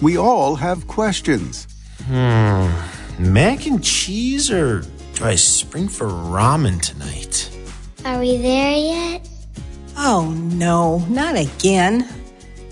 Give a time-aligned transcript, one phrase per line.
[0.00, 1.66] We all have questions.
[2.06, 2.70] Hmm.
[3.18, 4.80] Mac and cheese or
[5.14, 7.50] do I spring for ramen tonight?
[8.06, 9.28] Are we there yet?
[9.98, 12.08] Oh no, not again.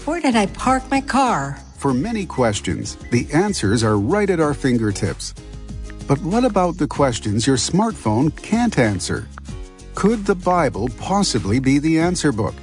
[0.07, 1.59] Where did I park my car?
[1.77, 5.35] For many questions, the answers are right at our fingertips.
[6.07, 9.29] But what about the questions your smartphone can't answer?
[9.95, 12.55] Could the Bible possibly be the answer book?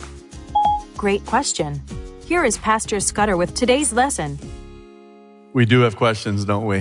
[0.97, 1.83] Great question.
[2.25, 4.39] Here is Pastor Scudder with today's lesson.
[5.53, 6.79] We do have questions, don't we?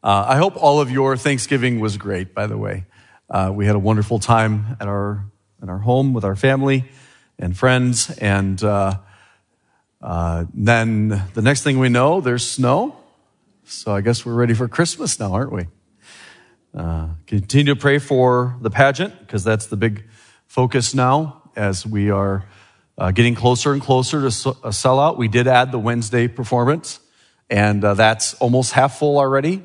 [0.00, 2.84] Uh, I hope all of your Thanksgiving was great, by the way.
[3.28, 5.24] Uh, we had a wonderful time at our,
[5.60, 6.84] at our home with our family
[7.36, 8.16] and friends.
[8.18, 8.98] And uh,
[10.00, 12.94] uh, then the next thing we know, there's snow.
[13.64, 15.66] So I guess we're ready for Christmas now, aren't we?
[16.72, 20.04] Uh, continue to pray for the pageant because that's the big
[20.46, 22.44] focus now as we are
[22.98, 25.16] uh, getting closer and closer to a sellout.
[25.16, 27.00] We did add the Wednesday performance,
[27.48, 29.62] and uh, that's almost half full already.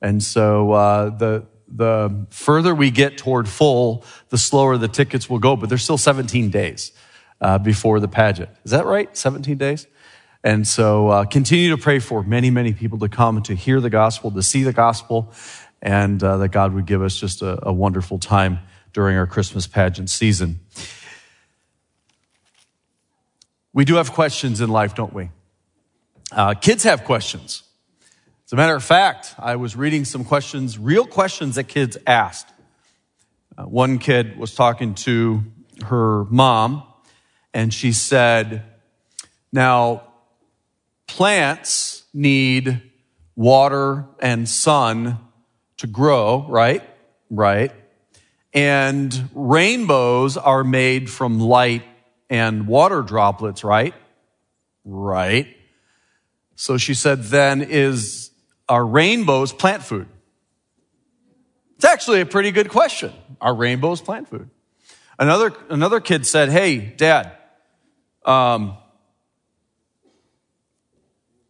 [0.00, 5.38] And so uh, the the further we get toward full, the slower the tickets will
[5.38, 5.56] go.
[5.56, 6.92] But there's still 17 days
[7.40, 8.50] uh, before the pageant.
[8.64, 9.14] Is that right?
[9.16, 9.86] 17 days.
[10.44, 13.90] And so uh, continue to pray for many, many people to come to hear the
[13.90, 15.32] gospel, to see the gospel,
[15.82, 18.60] and uh, that God would give us just a, a wonderful time
[18.92, 20.60] during our Christmas pageant season.
[23.72, 25.30] We do have questions in life, don't we?
[26.32, 27.62] Uh, kids have questions.
[28.46, 32.48] As a matter of fact, I was reading some questions, real questions that kids asked.
[33.56, 35.42] Uh, one kid was talking to
[35.84, 36.82] her mom,
[37.52, 38.62] and she said,
[39.52, 40.02] Now,
[41.06, 42.80] plants need
[43.36, 45.18] water and sun
[45.76, 46.82] to grow, right?
[47.30, 47.72] Right.
[48.54, 51.84] And rainbows are made from light
[52.30, 53.94] and water droplets, right?
[54.84, 55.56] Right.
[56.56, 58.30] So she said, then is
[58.68, 60.08] our rainbows plant food?
[61.76, 63.12] It's actually a pretty good question.
[63.40, 64.50] Are rainbows plant food?
[65.18, 67.32] Another, another kid said, Hey, dad,
[68.24, 68.76] um,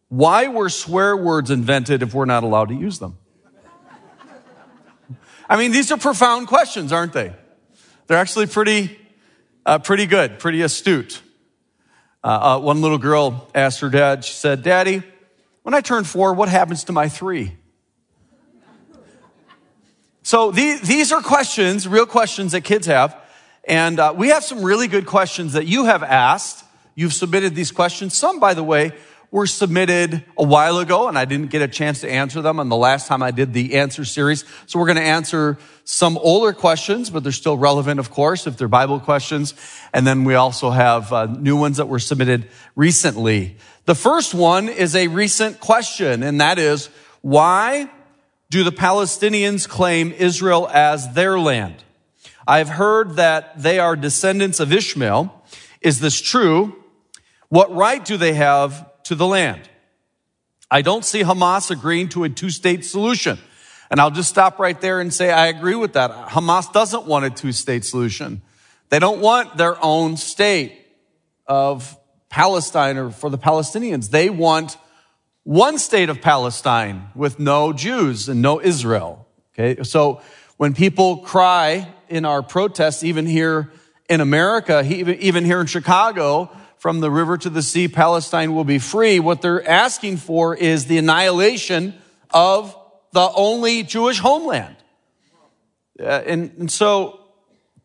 [0.07, 3.17] why were swear words invented if we're not allowed to use them?
[5.49, 7.33] I mean, these are profound questions, aren't they?
[8.05, 8.97] They're actually pretty,
[9.65, 11.21] uh, pretty good, pretty astute.
[12.23, 15.03] Uh, uh, one little girl asked her dad, she said, Daddy,
[15.63, 17.55] when I turn four, what happens to my three?
[20.23, 23.19] So these, these are questions, real questions that kids have.
[23.67, 26.65] And uh, we have some really good questions that you have asked.
[26.95, 28.15] You've submitted these questions.
[28.15, 28.91] Some, by the way,
[29.31, 32.69] were submitted a while ago, and I didn't get a chance to answer them on
[32.69, 34.43] the last time I did the answer series.
[34.65, 38.57] So we're going to answer some older questions, but they're still relevant, of course, if
[38.57, 39.53] they're Bible questions.
[39.93, 43.57] And then we also have uh, new ones that were submitted recently.
[43.85, 46.89] The first one is a recent question, and that is,
[47.21, 47.89] why
[48.49, 51.83] do the Palestinians claim Israel as their land?
[52.47, 55.43] I've heard that they are descendants of Ishmael.
[55.81, 56.75] Is this true?
[57.49, 59.67] What right do they have to the land?
[60.71, 63.39] I don't see Hamas agreeing to a two-state solution.
[63.89, 66.11] And I'll just stop right there and say I agree with that.
[66.27, 68.43] Hamas doesn't want a two-state solution.
[68.89, 70.85] They don't want their own state
[71.47, 71.97] of
[72.29, 74.11] Palestine or for the Palestinians.
[74.11, 74.77] They want
[75.43, 79.27] one state of Palestine with no Jews and no Israel.
[79.57, 79.81] Okay.
[79.81, 80.21] So
[80.57, 83.71] when people cry in our protests, even here
[84.07, 88.79] in America, even here in Chicago, from the river to the sea, Palestine will be
[88.79, 89.19] free.
[89.19, 91.93] What they're asking for is the annihilation
[92.31, 92.75] of
[93.11, 94.77] the only Jewish homeland.
[95.99, 97.19] Uh, and, and so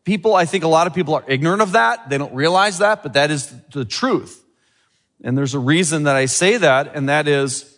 [0.05, 2.09] people, I think a lot of people are ignorant of that.
[2.09, 4.41] They don't realize that, but that is the truth.
[5.23, 7.77] And there's a reason that I say that, and that is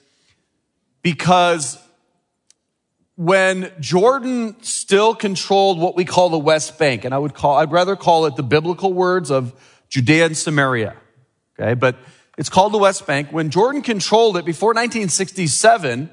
[1.01, 1.79] because
[3.16, 7.72] when Jordan still controlled what we call the West Bank, and I would call, I'd
[7.72, 9.53] rather call it the biblical words of
[9.89, 10.95] Judea and Samaria.
[11.59, 11.73] Okay.
[11.73, 11.97] But
[12.38, 13.29] it's called the West Bank.
[13.31, 16.09] When Jordan controlled it before 1967,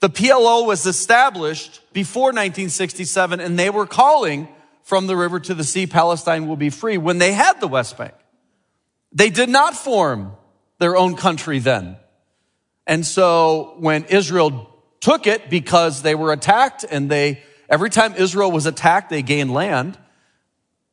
[0.00, 4.48] the PLO was established before 1967 and they were calling
[4.82, 7.96] from the river to the sea, Palestine will be free when they had the West
[7.96, 8.14] Bank.
[9.12, 10.32] They did not form
[10.78, 11.96] their own country then.
[12.86, 14.68] And so when Israel
[15.00, 19.54] took it because they were attacked and they, every time Israel was attacked, they gained
[19.54, 19.96] land.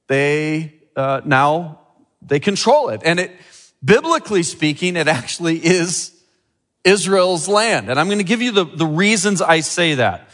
[0.07, 1.79] They, uh, now
[2.21, 3.01] they control it.
[3.03, 3.31] And it,
[3.83, 6.11] biblically speaking, it actually is
[6.83, 7.89] Israel's land.
[7.89, 10.29] And I'm going to give you the, the reasons I say that.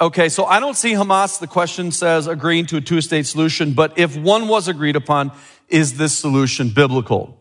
[0.00, 3.72] Okay, so I don't see Hamas, the question says, agreeing to a two state solution,
[3.72, 5.30] but if one was agreed upon,
[5.68, 7.40] is this solution biblical?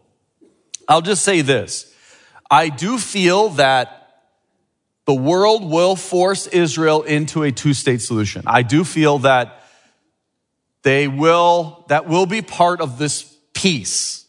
[0.88, 1.92] I'll just say this.
[2.51, 3.98] I do feel that
[5.06, 8.44] the world will force Israel into a two state solution.
[8.45, 9.63] I do feel that
[10.83, 14.20] they will, that will be part of this peace.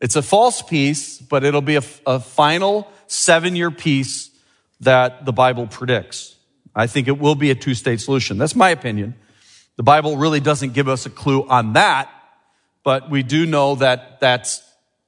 [0.00, 4.30] It's a false peace, but it'll be a, a final seven year peace
[4.80, 6.36] that the Bible predicts.
[6.74, 8.38] I think it will be a two state solution.
[8.38, 9.14] That's my opinion.
[9.76, 12.10] The Bible really doesn't give us a clue on that,
[12.82, 14.62] but we do know that that's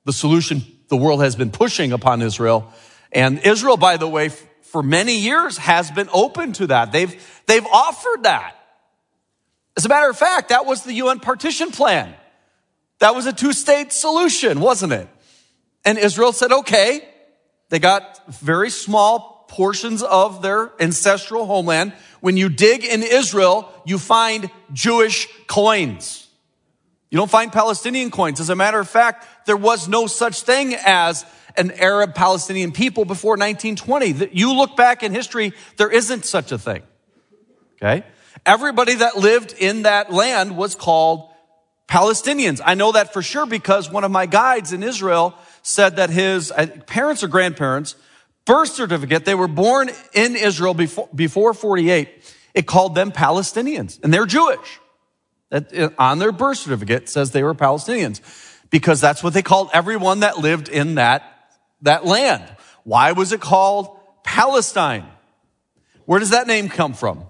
[0.04, 2.72] the solution the world has been pushing upon Israel.
[3.12, 4.30] And Israel, by the way,
[4.62, 6.92] for many years has been open to that.
[6.92, 8.54] They've, they've offered that.
[9.76, 12.14] As a matter of fact, that was the UN partition plan.
[12.98, 15.08] That was a two state solution, wasn't it?
[15.84, 17.08] And Israel said, okay.
[17.68, 21.92] They got very small portions of their ancestral homeland.
[22.20, 26.28] When you dig in Israel, you find Jewish coins.
[27.10, 28.40] You don't find Palestinian coins.
[28.40, 31.24] As a matter of fact, there was no such thing as
[31.56, 34.30] an Arab Palestinian people before 1920.
[34.32, 36.82] You look back in history, there isn't such a thing.
[37.76, 38.04] Okay?
[38.44, 41.30] Everybody that lived in that land was called
[41.88, 42.60] Palestinians.
[42.64, 46.50] I know that for sure because one of my guides in Israel said that his
[46.50, 47.94] uh, parents or grandparents
[48.44, 52.08] birth certificate, they were born in Israel before, before 48.
[52.54, 54.80] It called them Palestinians and they're Jewish.
[55.50, 58.20] That uh, on their birth certificate says they were Palestinians
[58.70, 61.22] because that's what they called everyone that lived in that,
[61.82, 62.44] that land.
[62.82, 65.06] Why was it called Palestine?
[66.04, 67.26] Where does that name come from?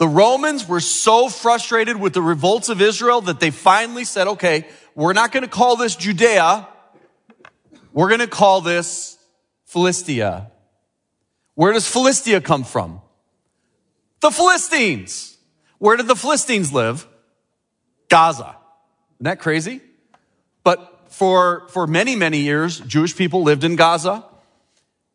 [0.00, 4.66] The Romans were so frustrated with the revolts of Israel that they finally said, okay,
[4.94, 6.66] we're not going to call this Judea.
[7.92, 9.18] We're going to call this
[9.66, 10.50] Philistia.
[11.54, 13.02] Where does Philistia come from?
[14.20, 15.36] The Philistines.
[15.76, 17.06] Where did the Philistines live?
[18.08, 18.56] Gaza.
[19.16, 19.82] Isn't that crazy?
[20.64, 24.24] But for, for many, many years, Jewish people lived in Gaza.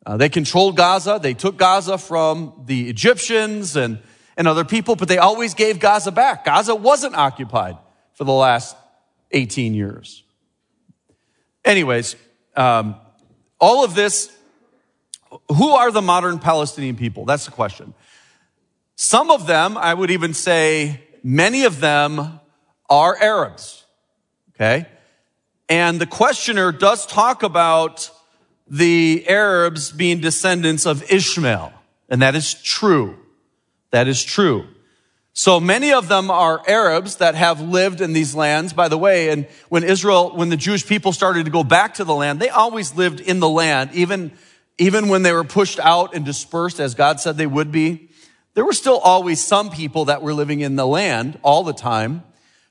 [0.06, 1.18] Uh, they controlled Gaza.
[1.20, 3.98] They took Gaza from the Egyptians and
[4.38, 6.46] and other people, but they always gave Gaza back.
[6.46, 7.78] Gaza wasn't occupied
[8.14, 8.76] for the last
[9.32, 10.24] 18 years.
[11.64, 12.16] Anyways,
[12.56, 12.96] um,
[13.60, 14.32] all of this,
[15.50, 17.26] who are the modern Palestinian people?
[17.26, 17.94] That's the question.
[18.96, 22.40] Some of them, I would even say many of them
[22.90, 23.86] are Arabs.
[24.56, 24.88] Okay.
[25.68, 28.12] And the questioner does talk about
[28.68, 31.74] the Arabs being descendants of Ishmael.
[32.10, 33.18] And that is true.
[33.92, 34.68] That is true.
[35.38, 38.72] So many of them are Arabs that have lived in these lands.
[38.72, 42.06] By the way, and when Israel, when the Jewish people started to go back to
[42.06, 44.32] the land, they always lived in the land, even,
[44.78, 48.10] even when they were pushed out and dispersed as God said they would be.
[48.54, 52.24] There were still always some people that were living in the land all the time,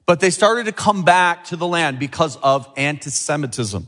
[0.07, 3.87] but they started to come back to the land because of anti-Semitism,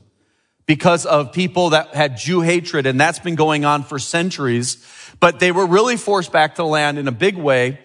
[0.66, 4.84] because of people that had Jew hatred, and that's been going on for centuries.
[5.18, 7.80] But they were really forced back to the land in a big way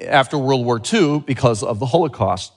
[0.00, 2.52] after World War II because of the Holocaust.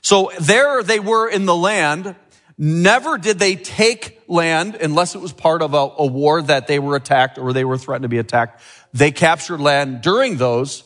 [0.00, 2.14] So there they were in the land.
[2.56, 6.78] Never did they take land unless it was part of a, a war that they
[6.78, 8.60] were attacked or they were threatened to be attacked.
[8.92, 10.84] They captured land during those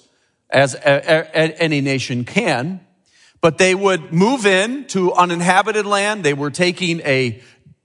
[0.51, 2.81] as a, a, any nation can.
[3.41, 6.23] But they would move in to uninhabited land.
[6.23, 7.43] They were taking a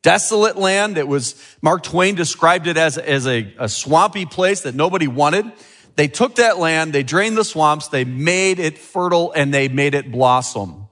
[0.07, 0.98] desolate land.
[0.98, 5.51] It was, Mark Twain described it as, as a, a swampy place that nobody wanted.
[5.98, 9.96] They took that land, they drained the swamps, they made it fertile, and they made
[9.96, 10.88] it blossom.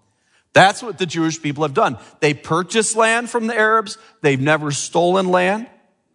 [0.51, 1.97] That's what the Jewish people have done.
[2.19, 3.97] They purchased land from the Arabs.
[4.21, 5.67] They've never stolen land.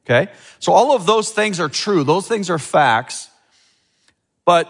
[0.05, 0.31] Okay.
[0.59, 2.05] So all of those things are true.
[2.05, 3.31] Those things are facts.
[4.45, 4.69] But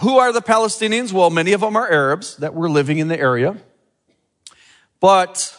[0.00, 1.12] who are the Palestinians?
[1.12, 3.56] Well, many of them are Arabs that were living in the area.
[4.98, 5.54] But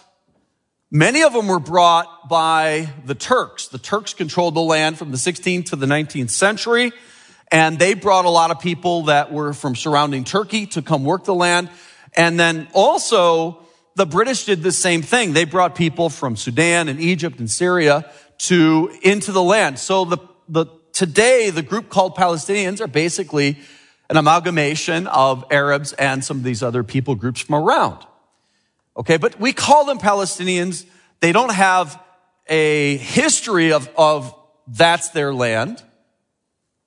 [0.91, 3.67] Many of them were brought by the Turks.
[3.67, 6.93] The Turks controlled the land from the 16th to the 19th century,
[7.51, 11.25] and they brought a lot of people that were from surrounding Turkey to come work
[11.25, 11.69] the land.
[12.15, 13.65] And then also,
[13.95, 15.33] the British did the same thing.
[15.33, 19.79] They brought people from Sudan and Egypt and Syria to, into the land.
[19.79, 23.57] So the, the, today, the group called Palestinians are basically
[24.09, 28.05] an amalgamation of Arabs and some of these other people groups from around.
[28.97, 30.85] Okay, but we call them Palestinians.
[31.19, 32.01] They don't have
[32.47, 34.33] a history of, of
[34.67, 35.83] that's their land.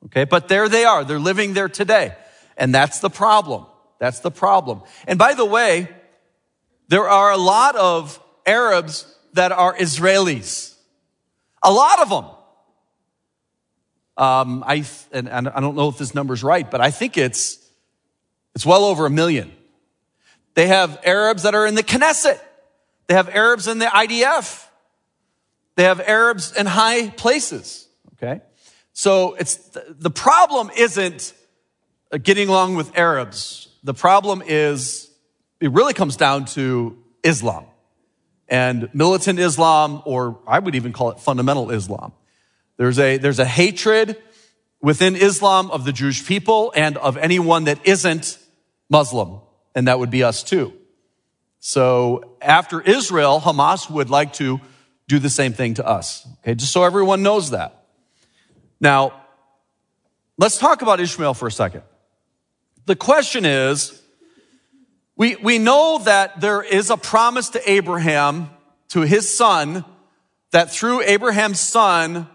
[0.07, 1.05] Okay, but there they are.
[1.05, 2.14] They're living there today.
[2.57, 3.67] And that's the problem.
[3.99, 4.83] That's the problem.
[5.07, 5.88] And by the way,
[6.88, 10.75] there are a lot of Arabs that are Israelis.
[11.62, 12.25] A lot of them.
[14.17, 17.59] Um, I, and, and I don't know if this number's right, but I think it's,
[18.55, 19.52] it's well over a million.
[20.61, 22.38] They have Arabs that are in the Knesset.
[23.07, 24.67] They have Arabs in the IDF.
[25.76, 27.88] They have Arabs in high places.
[28.12, 28.43] Okay.
[28.93, 29.57] So it's,
[29.88, 31.33] the problem isn't
[32.12, 33.69] uh, getting along with Arabs.
[33.85, 35.11] The problem is,
[35.62, 37.64] it really comes down to Islam
[38.47, 42.12] and militant Islam, or I would even call it fundamental Islam.
[42.76, 44.19] There's a, there's a hatred
[44.83, 48.38] within Islam of the Jewish people and of anyone that isn't
[48.90, 49.40] Muslim,
[49.75, 50.73] and that would be us too.
[51.59, 54.61] So after Israel, Hamas would like to
[55.09, 56.27] do the same thing to us.
[56.41, 57.85] Okay, just so everyone knows that.
[58.81, 59.12] Now,
[60.39, 61.83] let's talk about Ishmael for a second.
[62.87, 64.00] The question is,
[65.17, 68.50] we, we know that there is a promise to Abraham,
[68.89, 69.85] to his son,
[70.50, 72.27] that through Abraham's son,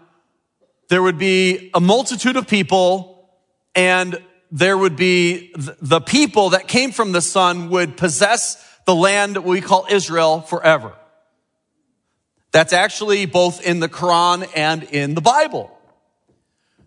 [0.88, 3.28] there would be a multitude of people
[3.74, 9.38] and there would be the people that came from the son would possess the land
[9.38, 10.92] we call Israel forever.
[12.52, 15.70] That's actually both in the Quran and in the Bible.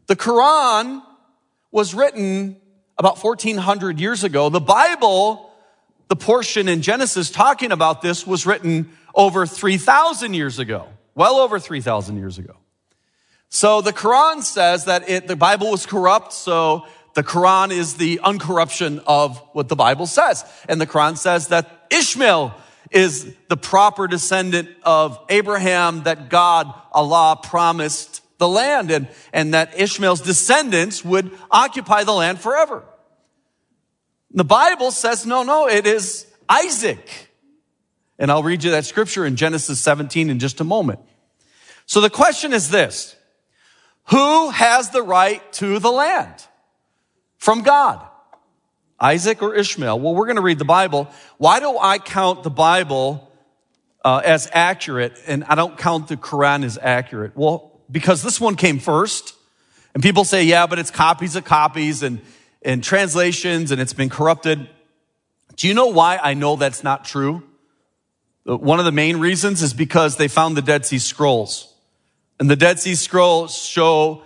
[0.08, 1.04] The Quran
[1.72, 2.58] was written
[2.98, 4.50] about 1400 years ago.
[4.50, 5.52] The Bible,
[6.08, 10.88] the portion in Genesis talking about this was written over 3000 years ago.
[11.14, 12.56] Well over 3000 years ago.
[13.50, 18.20] So the Quran says that it, the Bible was corrupt, so the Quran is the
[18.24, 20.46] uncorruption of what the Bible says.
[20.68, 22.54] And the Quran says that Ishmael
[22.92, 29.80] is the proper descendant of Abraham that God, Allah promised the land and, and that
[29.80, 32.84] Ishmael's descendants would occupy the land forever.
[34.32, 37.30] The Bible says, no, no, it is Isaac.
[38.18, 41.00] And I'll read you that scripture in Genesis 17 in just a moment.
[41.86, 43.16] So the question is this.
[44.06, 46.46] Who has the right to the land?
[47.40, 48.06] From God.
[49.00, 50.00] Isaac or Ishmael?
[50.00, 51.10] Well, we're going to read the Bible.
[51.38, 53.32] Why do I count the Bible
[54.04, 57.32] uh, as accurate and I don't count the Quran as accurate?
[57.36, 59.36] Well, because this one came first.
[59.94, 62.20] And people say, yeah, but it's copies of copies and,
[62.62, 64.70] and translations and it's been corrupted.
[65.56, 67.44] Do you know why I know that's not true?
[68.48, 71.74] Uh, one of the main reasons is because they found the Dead Sea Scrolls.
[72.38, 74.24] And the Dead Sea Scrolls show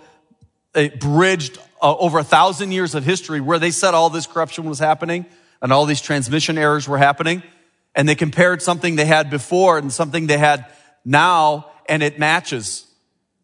[0.74, 4.64] a bridged uh, over a thousand years of history where they said all this corruption
[4.64, 5.26] was happening
[5.60, 7.42] and all these transmission errors were happening.
[7.94, 10.64] And they compared something they had before and something they had
[11.04, 12.86] now, and it matches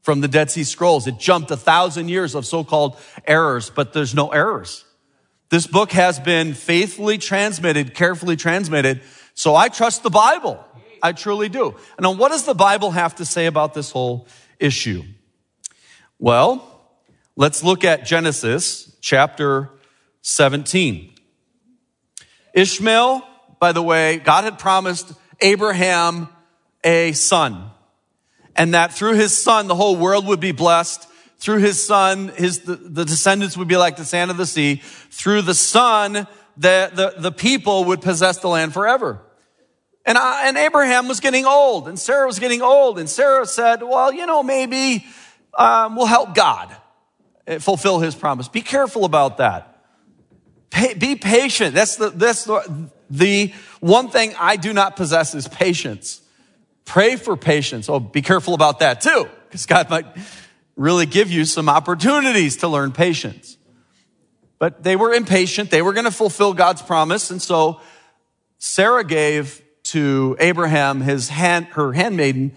[0.00, 1.06] from the Dead Sea Scrolls.
[1.06, 4.86] It jumped a thousand years of so-called errors, but there's no errors.
[5.50, 9.02] This book has been faithfully transmitted, carefully transmitted.
[9.34, 10.64] So I trust the Bible.
[11.02, 11.76] I truly do.
[12.00, 14.26] Now what does the Bible have to say about this whole
[14.58, 15.02] issue?
[16.18, 16.69] Well,
[17.36, 19.70] Let's look at Genesis chapter
[20.22, 21.14] 17.
[22.54, 23.22] Ishmael,
[23.58, 26.28] by the way, God had promised Abraham
[26.82, 27.70] a son
[28.56, 31.06] and that through his son, the whole world would be blessed.
[31.38, 34.82] Through his son, his, the, the descendants would be like the sand of the sea.
[35.10, 36.26] Through the son,
[36.58, 39.20] the, the, the people would possess the land forever.
[40.04, 42.98] And, I, and Abraham was getting old and Sarah was getting old.
[42.98, 45.06] And Sarah said, well, you know, maybe
[45.54, 46.74] um, we'll help God.
[47.50, 48.46] Eh, fulfill his promise.
[48.46, 49.76] Be careful about that.
[50.98, 51.74] be patient.
[51.74, 56.20] That's the, that's the, the one thing I do not possess is patience.
[56.84, 57.88] Pray for patience.
[57.88, 60.06] Oh, be careful about that too, because God might
[60.76, 63.56] really give you some opportunities to learn patience.
[64.60, 65.72] But they were impatient.
[65.72, 67.32] They were going to fulfill God's promise.
[67.32, 67.80] And so
[68.58, 72.52] Sarah gave to Abraham his hand, her handmaiden,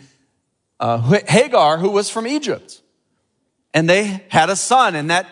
[0.79, 2.82] uh, Hagar, who was from Egypt
[3.73, 5.27] and they had a son and that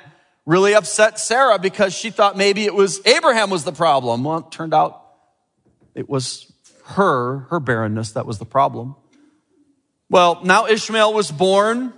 [0.46, 4.24] really upset Sarah because she thought maybe it was Abraham was the problem.
[4.24, 5.02] Well, it turned out
[5.94, 6.52] it was
[6.86, 8.96] her, her barrenness that was the problem.
[10.10, 11.94] Well, now Ishmael was born.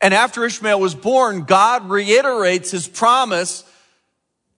[0.00, 3.64] And after Ishmael was born, God reiterates his promise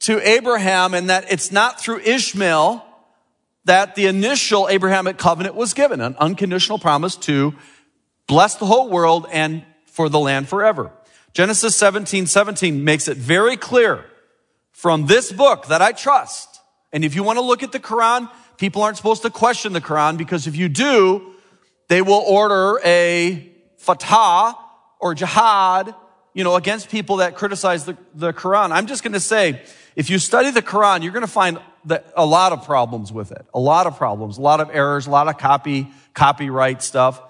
[0.00, 2.84] to Abraham and that it's not through Ishmael
[3.64, 7.54] that the initial Abrahamic covenant was given, an unconditional promise to
[8.26, 10.90] bless the whole world and for the land forever.
[11.32, 14.04] Genesis 17, 17 makes it very clear
[14.73, 16.61] from this book that I trust.
[16.92, 19.80] And if you want to look at the Quran, people aren't supposed to question the
[19.80, 21.35] Quran because if you do,
[21.88, 24.54] they will order a fatwa
[25.00, 25.94] or jihad,
[26.35, 28.70] you know, against people that criticize the, the Quran.
[28.70, 29.62] I'm just going to say,
[29.97, 33.32] if you study the Quran, you're going to find that a lot of problems with
[33.32, 33.47] it.
[33.54, 37.20] A lot of problems, a lot of errors, a lot of copy, copyright stuff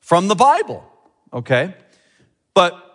[0.00, 0.84] from the Bible.
[1.32, 1.74] Okay.
[2.54, 2.91] But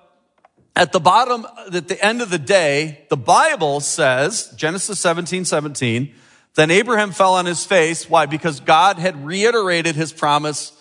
[0.77, 6.13] at the bottom, at the end of the day, the Bible says, Genesis 17, 17,
[6.53, 8.07] then Abraham fell on his face.
[8.07, 8.27] Why?
[8.27, 10.71] Because God had reiterated his promise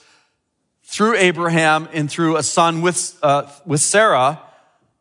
[0.85, 4.43] through Abraham and through a son with, uh, with Sarah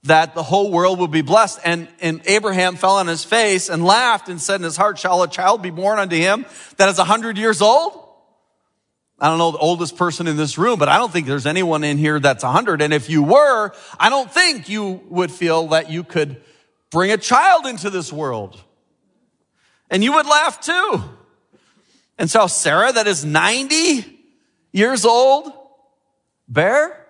[0.03, 1.59] that the whole world will be blessed.
[1.65, 5.23] And, and Abraham fell on his face and laughed and said in his heart, shall
[5.23, 6.45] a child be born unto him
[6.77, 8.04] that is a hundred years old?
[9.19, 11.84] I don't know the oldest person in this room, but I don't think there's anyone
[11.84, 12.81] in here that's hundred.
[12.81, 16.41] And if you were, I don't think you would feel that you could
[16.91, 18.62] bring a child into this world.
[19.89, 21.01] And you would laugh too.
[22.17, 24.19] And so Sarah, that is 90
[24.72, 25.51] years old,
[26.48, 27.05] bear,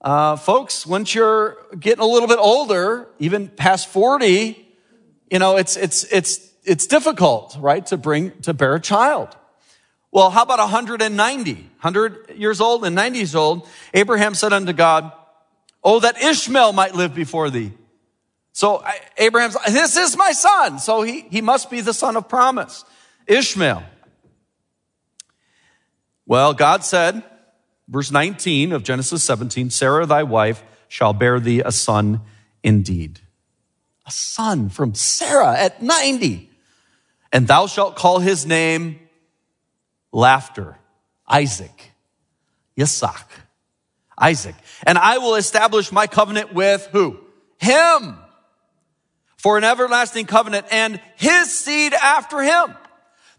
[0.00, 4.66] uh, folks, once you're getting a little bit older, even past 40,
[5.30, 9.36] you know, it's, it's, it's, it's difficult, right, to bring, to bear a child.
[10.12, 13.68] Well, how about 190, 100 years old and 90 years old?
[13.94, 15.12] Abraham said unto God,
[15.82, 17.72] Oh, that Ishmael might live before thee.
[18.52, 18.84] So
[19.16, 20.78] Abraham's, this is my son.
[20.78, 22.84] So he, he must be the son of promise.
[23.26, 23.82] Ishmael.
[26.26, 27.22] Well, God said,
[27.90, 32.20] Verse 19 of Genesis 17, Sarah, thy wife, shall bear thee a son
[32.62, 33.18] indeed.
[34.06, 36.48] A son from Sarah at 90.
[37.32, 38.99] And thou shalt call his name
[40.12, 40.78] laughter,
[41.28, 41.92] Isaac,
[42.76, 43.24] Yitzhak,
[44.18, 44.54] Isaac.
[44.84, 47.18] And I will establish my covenant with who?
[47.58, 48.16] Him
[49.36, 52.74] for an everlasting covenant and his seed after him.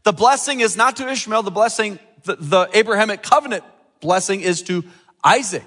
[0.03, 3.63] The blessing is not to Ishmael, the blessing, the, the Abrahamic covenant
[3.99, 4.83] blessing is to
[5.23, 5.65] Isaac.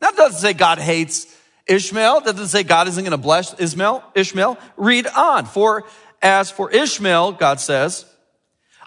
[0.00, 1.26] That doesn't say God hates
[1.66, 2.22] Ishmael.
[2.22, 4.02] That doesn't say God isn't going to bless Ishmael.
[4.14, 4.58] Ishmael.
[4.76, 5.46] Read on.
[5.46, 5.84] For
[6.20, 8.04] as for Ishmael, God says,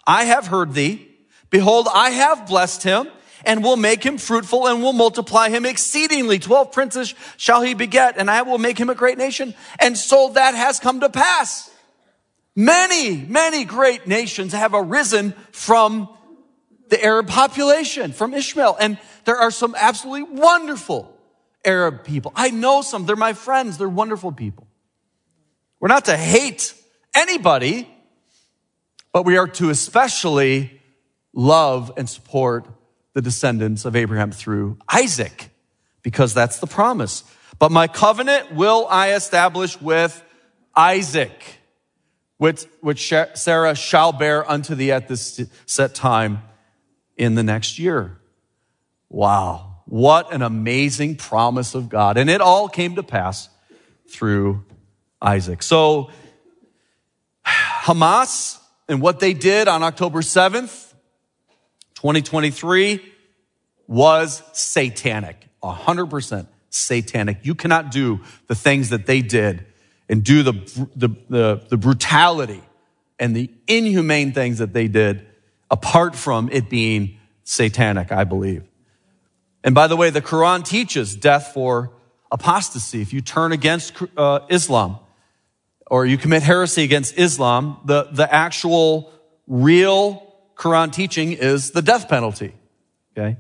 [0.06, 1.10] I have heard thee.
[1.54, 3.08] Behold, I have blessed him
[3.46, 6.40] and will make him fruitful and will multiply him exceedingly.
[6.40, 9.54] Twelve princes shall he beget and I will make him a great nation.
[9.78, 11.70] And so that has come to pass.
[12.56, 16.10] Many, many great nations have arisen from
[16.90, 18.76] the Arab population from Ishmael.
[18.80, 21.16] And there are some absolutely wonderful
[21.64, 22.34] Arab people.
[22.36, 23.06] I know some.
[23.06, 23.78] They're my friends.
[23.78, 24.66] They're wonderful people.
[25.80, 26.74] We're not to hate
[27.14, 27.88] anybody,
[29.12, 30.80] but we are to especially
[31.34, 32.68] love and support
[33.14, 35.50] the descendants of Abraham through Isaac,
[36.02, 37.24] because that's the promise.
[37.60, 40.24] But my covenant will I establish with
[40.76, 41.60] Isaac,
[42.38, 46.42] which, which Sarah shall bear unto thee at this set time
[47.16, 48.18] in the next year.
[49.10, 49.84] Wow.
[49.86, 52.18] What an amazing promise of God.
[52.18, 53.50] And it all came to pass
[54.10, 54.64] through
[55.22, 55.62] Isaac.
[55.62, 56.10] So
[57.46, 60.83] Hamas and what they did on October 7th,
[62.04, 63.00] 2023
[63.88, 65.48] was satanic.
[65.64, 67.38] 100% satanic.
[67.44, 69.66] You cannot do the things that they did
[70.10, 70.52] and do the,
[70.98, 72.62] the, the, the brutality
[73.20, 75.26] and the inhumane things that they did
[75.72, 78.66] apart from it being satanic, I believe.
[79.64, 81.94] And by the way, the Quran teaches death for
[82.34, 83.02] apostasy.
[83.02, 84.98] If you turn against uh, Islam
[85.90, 89.14] or you commit heresy against Islam, the, the actual
[89.48, 92.54] real Quran teaching is the death penalty.
[93.18, 93.38] Okay.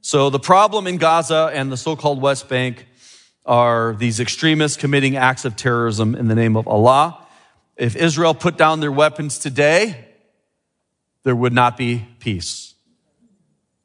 [0.00, 2.86] So the problem in Gaza and the so-called West Bank
[3.44, 7.26] are these extremists committing acts of terrorism in the name of Allah.
[7.76, 10.06] If Israel put down their weapons today,
[11.22, 12.74] there would not be peace.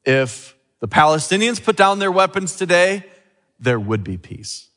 [0.04, 3.04] If the Palestinians put down their weapons today,
[3.58, 4.68] there would be peace.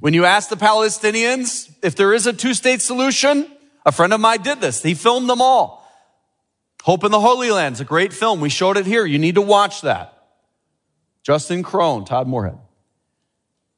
[0.00, 3.46] When you ask the Palestinians if there is a two-state solution,
[3.84, 4.82] a friend of mine did this.
[4.82, 5.79] He filmed them all.
[6.82, 8.40] Hope in the Holy Land is a great film.
[8.40, 9.04] We showed it here.
[9.04, 10.16] You need to watch that.
[11.22, 12.58] Justin Crone, Todd Moorhead.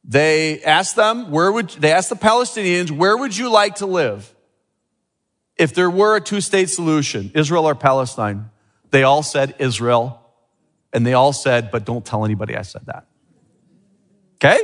[0.05, 4.33] They asked them, where would, they asked the Palestinians, where would you like to live?
[5.63, 8.51] if there were a two state solution, Israel or Palestine,
[8.91, 10.19] they all said Israel.
[10.93, 13.07] And they all said, but don't tell anybody I said that.
[14.35, 14.59] Okay?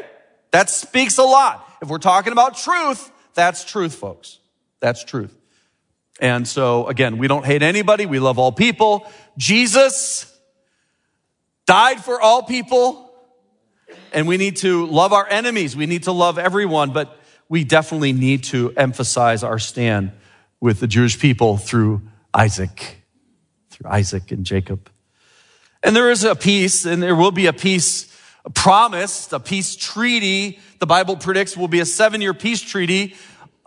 [0.50, 1.64] That speaks a lot.
[1.80, 4.38] If we're talking about truth, that's truth, folks.
[4.80, 5.37] That's truth.
[6.20, 8.06] And so again, we don't hate anybody.
[8.06, 9.10] We love all people.
[9.36, 10.34] Jesus
[11.66, 13.04] died for all people.
[14.12, 15.76] And we need to love our enemies.
[15.76, 20.12] We need to love everyone, but we definitely need to emphasize our stand
[20.60, 22.02] with the Jewish people through
[22.34, 23.02] Isaac,
[23.70, 24.90] through Isaac and Jacob.
[25.82, 28.14] And there is a peace, and there will be a peace
[28.54, 30.58] promised, a peace treaty.
[30.80, 33.14] The Bible predicts will be a seven year peace treaty.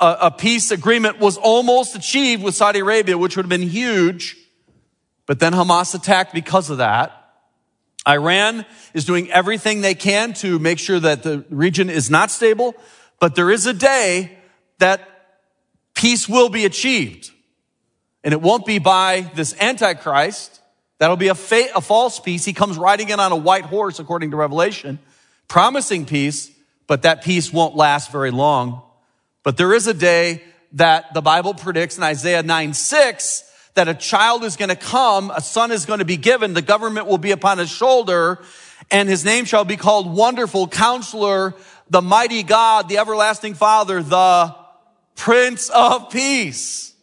[0.01, 4.35] A, a peace agreement was almost achieved with Saudi Arabia, which would have been huge.
[5.27, 7.17] But then Hamas attacked because of that.
[8.07, 12.75] Iran is doing everything they can to make sure that the region is not stable.
[13.19, 14.37] But there is a day
[14.79, 15.07] that
[15.93, 17.31] peace will be achieved.
[18.23, 20.61] And it won't be by this Antichrist
[21.01, 22.45] That'll be a, fa- a false peace.
[22.45, 24.99] He comes riding in on a white horse, according to Revelation,
[25.47, 26.51] promising peace,
[26.85, 28.83] but that peace won't last very long.
[29.43, 33.93] But there is a day that the Bible predicts in Isaiah 9 6 that a
[33.93, 37.17] child is going to come, a son is going to be given, the government will
[37.17, 38.39] be upon his shoulder,
[38.89, 41.55] and his name shall be called Wonderful Counselor,
[41.89, 44.55] the Mighty God, the Everlasting Father, the
[45.15, 46.93] Prince of Peace.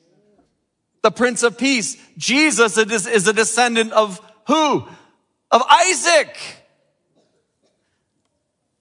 [1.02, 1.96] The Prince of Peace.
[2.16, 4.86] Jesus is a descendant of who?
[5.50, 6.36] Of Isaac.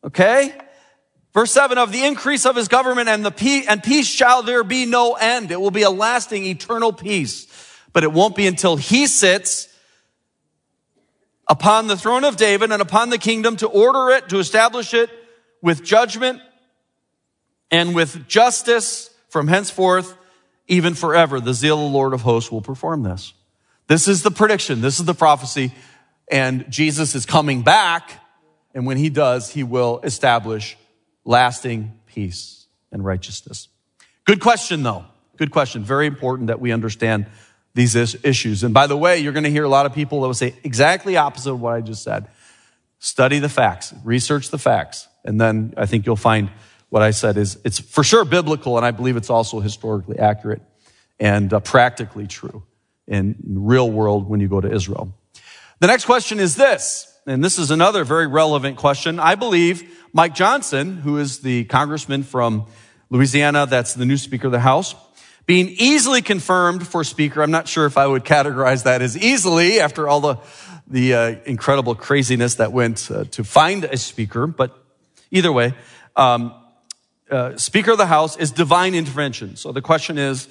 [0.04, 0.54] Okay?
[1.38, 4.63] Verse 7 of the increase of his government and the peace, and peace shall there
[4.63, 5.52] be no end.
[5.52, 7.45] It will be a lasting, eternal peace.
[7.93, 9.67] But it won't be until he sits
[11.47, 15.12] upon the throne of David and upon the kingdom to order it, to establish it
[15.62, 16.41] with judgment
[17.69, 20.17] and with justice from henceforth,
[20.67, 21.39] even forever.
[21.39, 23.34] The zeal of the Lord of hosts will perform this.
[23.86, 24.82] This is the prediction.
[24.82, 25.71] This is the prophecy.
[26.32, 28.26] And Jesus is coming back.
[28.73, 30.76] And when he does, he will establish
[31.28, 33.68] lasting peace and righteousness.
[34.26, 35.06] Good question, though.
[35.36, 35.84] Good question.
[35.84, 37.28] Very important that we understand
[37.76, 38.63] these issues.
[38.63, 40.56] And by the way, you're going to hear a lot of people that will say
[40.63, 42.28] exactly opposite of what I just said.
[42.98, 46.50] Study the facts, research the facts, and then I think you'll find
[46.90, 50.63] what I said is it's for sure biblical, and I believe it's also historically accurate
[51.20, 52.63] and uh, practically true
[53.08, 55.13] in real world when you go to Israel.
[55.80, 59.20] The next question is this, and this is another very relevant question.
[59.20, 62.65] I believe Mike Johnson, who is the congressman from
[63.12, 64.95] Louisiana, that's the new Speaker of the House,
[65.45, 67.43] being easily confirmed for speaker.
[67.43, 70.38] I'm not sure if I would categorize that as easily after all the,
[70.88, 74.47] the uh, incredible craziness that went uh, to find a speaker.
[74.47, 74.75] But
[75.30, 75.75] either way,
[76.15, 76.51] um,
[77.30, 79.56] uh, Speaker of the House is divine intervention.
[79.56, 80.47] So the question is,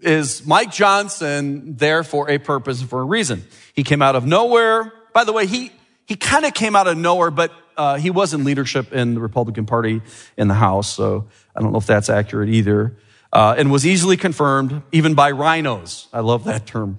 [0.00, 3.44] is Mike Johnson there for a purpose, for a reason?
[3.74, 4.92] He came out of nowhere.
[5.14, 5.70] By the way, he,
[6.04, 9.20] he kind of came out of nowhere, but uh, he was in leadership in the
[9.20, 10.02] Republican Party
[10.36, 10.92] in the House.
[10.92, 12.96] So I don't know if that's accurate either
[13.32, 16.06] uh, and was easily confirmed even by RINOs.
[16.12, 16.98] I love that term.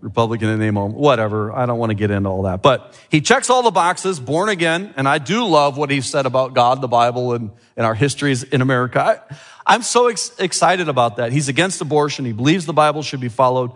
[0.00, 0.96] Republican in name, only.
[0.96, 1.52] whatever.
[1.52, 2.62] I don't want to get into all that.
[2.62, 6.24] But he checks all the boxes, born again, and I do love what he said
[6.24, 9.24] about God, the Bible, and, and our histories in America.
[9.66, 11.32] I, am so ex- excited about that.
[11.32, 12.24] He's against abortion.
[12.24, 13.72] He believes the Bible should be followed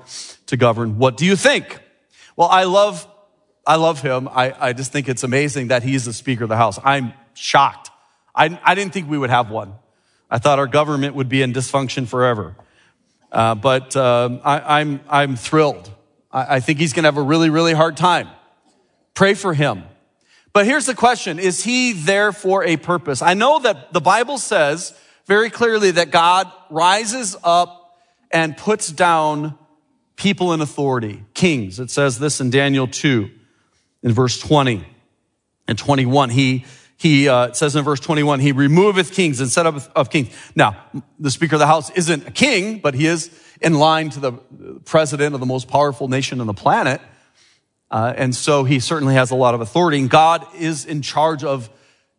[0.46, 0.98] to govern.
[0.98, 1.81] What do you think?
[2.37, 3.07] Well, I love,
[3.66, 4.29] I love him.
[4.29, 6.79] I, I just think it's amazing that he's the Speaker of the House.
[6.83, 7.90] I'm shocked.
[8.35, 9.75] I, I didn't think we would have one.
[10.31, 12.57] I thought our government would be in dysfunction forever.
[13.31, 15.90] Uh, but uh, I, am I'm, I'm thrilled.
[16.31, 18.29] I, I think he's going to have a really, really hard time.
[19.14, 19.85] Pray for him.
[20.53, 23.22] But here's the question Is he there for a purpose?
[23.22, 27.98] I know that the Bible says very clearly that God rises up
[28.31, 29.59] and puts down
[30.16, 31.79] people in authority, kings.
[31.79, 33.31] It says this in Daniel 2,
[34.02, 34.84] in verse 20
[35.68, 36.30] and 21.
[36.30, 36.64] He
[37.02, 40.32] he uh, says in verse 21, he removeth kings and set up of kings.
[40.54, 40.76] Now,
[41.18, 43.28] the Speaker of the House isn't a king, but he is
[43.60, 44.32] in line to the
[44.84, 47.00] president of the most powerful nation on the planet.
[47.90, 49.98] Uh, and so he certainly has a lot of authority.
[49.98, 51.68] And God is in charge of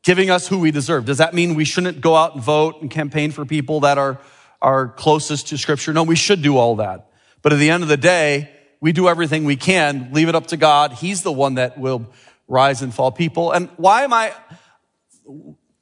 [0.03, 1.05] giving us who we deserve.
[1.05, 4.19] Does that mean we shouldn't go out and vote and campaign for people that are,
[4.61, 5.93] are closest to Scripture?
[5.93, 7.09] No, we should do all that.
[7.41, 8.52] But at the end of the day,
[8.83, 10.91] we do everything we can, leave it up to God.
[10.91, 12.05] He's the one that will
[12.49, 13.53] rise and fall people.
[13.53, 14.33] And why am I,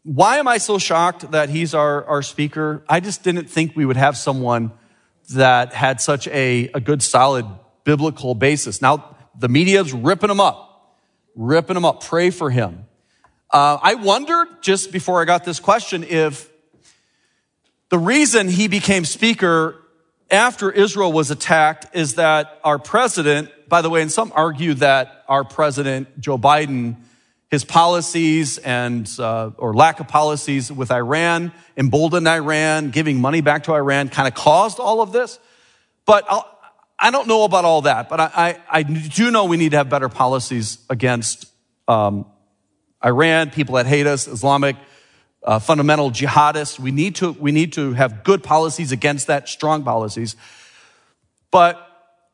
[0.04, 2.84] why am I so shocked that he's our, our speaker?
[2.88, 4.72] I just didn't think we would have someone
[5.32, 7.48] that had such a, a good, solid
[7.86, 8.84] biblical basis.
[8.84, 10.96] Now, the media's ripping him up,
[11.34, 12.04] ripping him up.
[12.04, 12.86] Pray for him.
[13.50, 16.52] Uh, I wondered just before I got this question if
[17.90, 19.81] the reason he became speaker
[20.32, 25.26] after Israel was attacked is that our president, by the way, and some argue that
[25.28, 26.96] our president, Joe Biden,
[27.50, 33.64] his policies and uh, or lack of policies with Iran, emboldened Iran, giving money back
[33.66, 35.38] to Iran, kind of caused all of this.
[36.06, 36.48] But I'll,
[36.98, 38.08] I do not know about all that.
[38.08, 41.52] But I, I, I, do know we need to have better policies against
[41.88, 42.26] um,
[43.04, 44.76] Iran, people that hate us, Islamic
[45.44, 46.80] uh, fundamental jihadists.
[46.80, 50.36] We need to we need to have good policies against that, strong policies.
[51.50, 51.88] But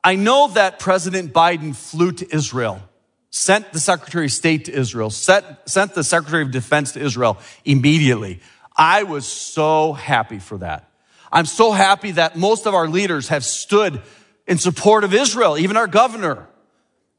[0.04, 2.82] I know that President Biden flew to Israel
[3.30, 7.38] sent the Secretary of State to Israel, sent, sent the Secretary of Defense to Israel
[7.66, 8.40] immediately.
[8.76, 10.90] I was so happy for that.
[11.32, 14.02] I'm so happy that most of our leaders have stood
[14.48, 16.48] in support of Israel, even our governor.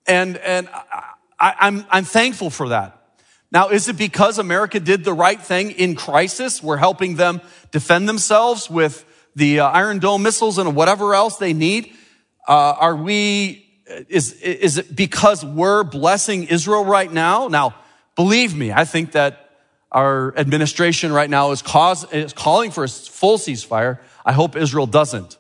[0.06, 0.68] And, and
[1.38, 2.97] I, I'm, I'm thankful for that.
[3.50, 6.62] Now, is it because America did the right thing in crisis?
[6.62, 11.52] We're helping them defend themselves with the uh, Iron Dome missiles and whatever else they
[11.52, 11.92] need.
[12.46, 13.68] Uh, are we
[14.08, 17.48] is, is it because we're blessing Israel right now?
[17.48, 17.74] Now,
[18.16, 19.50] believe me, I think that
[19.90, 24.00] our administration right now is, cause, is calling for a full ceasefire.
[24.24, 25.38] I hope Israel doesn't.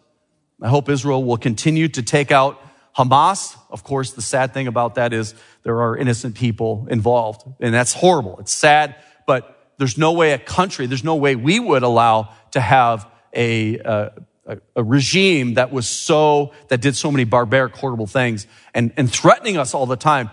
[0.62, 2.60] I hope Israel will continue to take out
[2.96, 3.56] Hamas.
[3.70, 5.34] Of course, the sad thing about that is
[5.68, 8.38] there are innocent people involved, and that's horrible.
[8.38, 12.60] It's sad, but there's no way a country, there's no way we would allow to
[12.62, 18.94] have a, a, regime that was so, that did so many barbaric, horrible things and,
[18.96, 20.30] and threatening us all the time.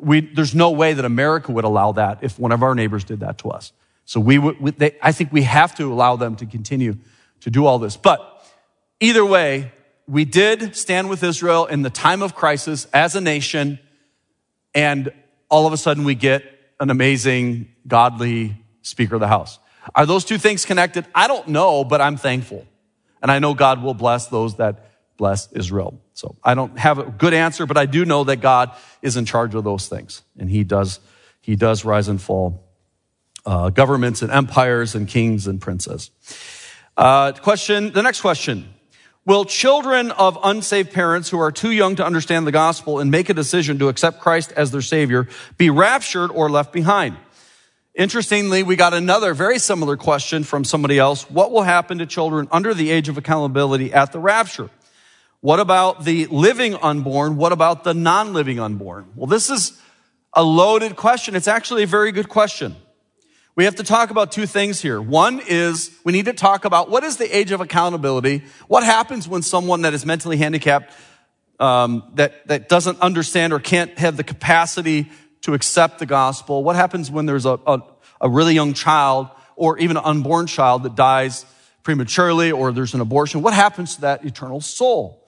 [0.00, 3.20] We, there's no way that America would allow that if one of our neighbors did
[3.20, 3.74] that to us.
[4.06, 6.96] So we, we they, I think we have to allow them to continue
[7.40, 7.98] to do all this.
[7.98, 8.20] But
[9.00, 9.70] either way,
[10.06, 13.80] we did stand with Israel in the time of crisis as a nation,
[14.74, 15.12] and
[15.48, 16.44] all of a sudden we get
[16.80, 19.58] an amazing, godly Speaker of the House.
[19.94, 21.06] Are those two things connected?
[21.14, 22.66] I don't know, but I'm thankful.
[23.22, 26.00] And I know God will bless those that bless Israel.
[26.14, 28.70] So I don't have a good answer, but I do know that God
[29.02, 30.22] is in charge of those things.
[30.38, 31.00] And he does,
[31.40, 32.64] he does rise and fall
[33.44, 36.10] uh, governments and empires and kings and princes.
[36.96, 38.72] Uh, question, the next question.
[39.28, 43.28] Will children of unsaved parents who are too young to understand the gospel and make
[43.28, 47.14] a decision to accept Christ as their savior be raptured or left behind?
[47.94, 51.28] Interestingly, we got another very similar question from somebody else.
[51.30, 54.70] What will happen to children under the age of accountability at the rapture?
[55.42, 57.36] What about the living unborn?
[57.36, 59.10] What about the non-living unborn?
[59.14, 59.78] Well, this is
[60.32, 61.36] a loaded question.
[61.36, 62.76] It's actually a very good question.
[63.58, 65.02] We have to talk about two things here.
[65.02, 68.44] One is we need to talk about what is the age of accountability?
[68.68, 70.92] What happens when someone that is mentally handicapped,
[71.58, 76.62] um, that, that doesn't understand or can't have the capacity to accept the gospel?
[76.62, 77.80] What happens when there's a, a,
[78.20, 81.44] a really young child or even an unborn child that dies
[81.82, 83.42] prematurely or there's an abortion?
[83.42, 85.26] What happens to that eternal soul?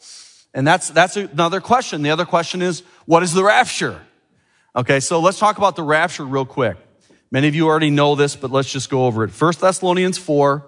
[0.54, 2.02] And that's, that's another question.
[2.02, 4.00] The other question is, what is the rapture?
[4.76, 6.76] Okay, so let's talk about the rapture real quick.
[7.32, 9.30] Many of you already know this, but let's just go over it.
[9.30, 10.66] 1 Thessalonians 4,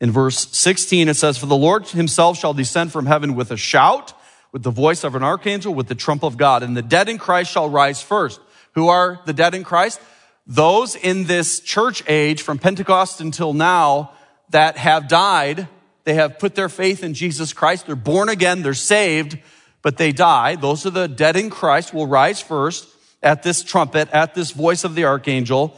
[0.00, 3.58] in verse 16, it says, For the Lord himself shall descend from heaven with a
[3.58, 4.14] shout,
[4.52, 7.18] with the voice of an archangel, with the trump of God, and the dead in
[7.18, 8.40] Christ shall rise first.
[8.74, 10.00] Who are the dead in Christ?
[10.46, 14.12] Those in this church age from Pentecost until now
[14.48, 15.68] that have died.
[16.04, 17.86] They have put their faith in Jesus Christ.
[17.86, 18.62] They're born again.
[18.62, 19.38] They're saved,
[19.82, 20.56] but they die.
[20.56, 22.88] Those are the dead in Christ will rise first
[23.22, 25.76] at this trumpet, at this voice of the archangel.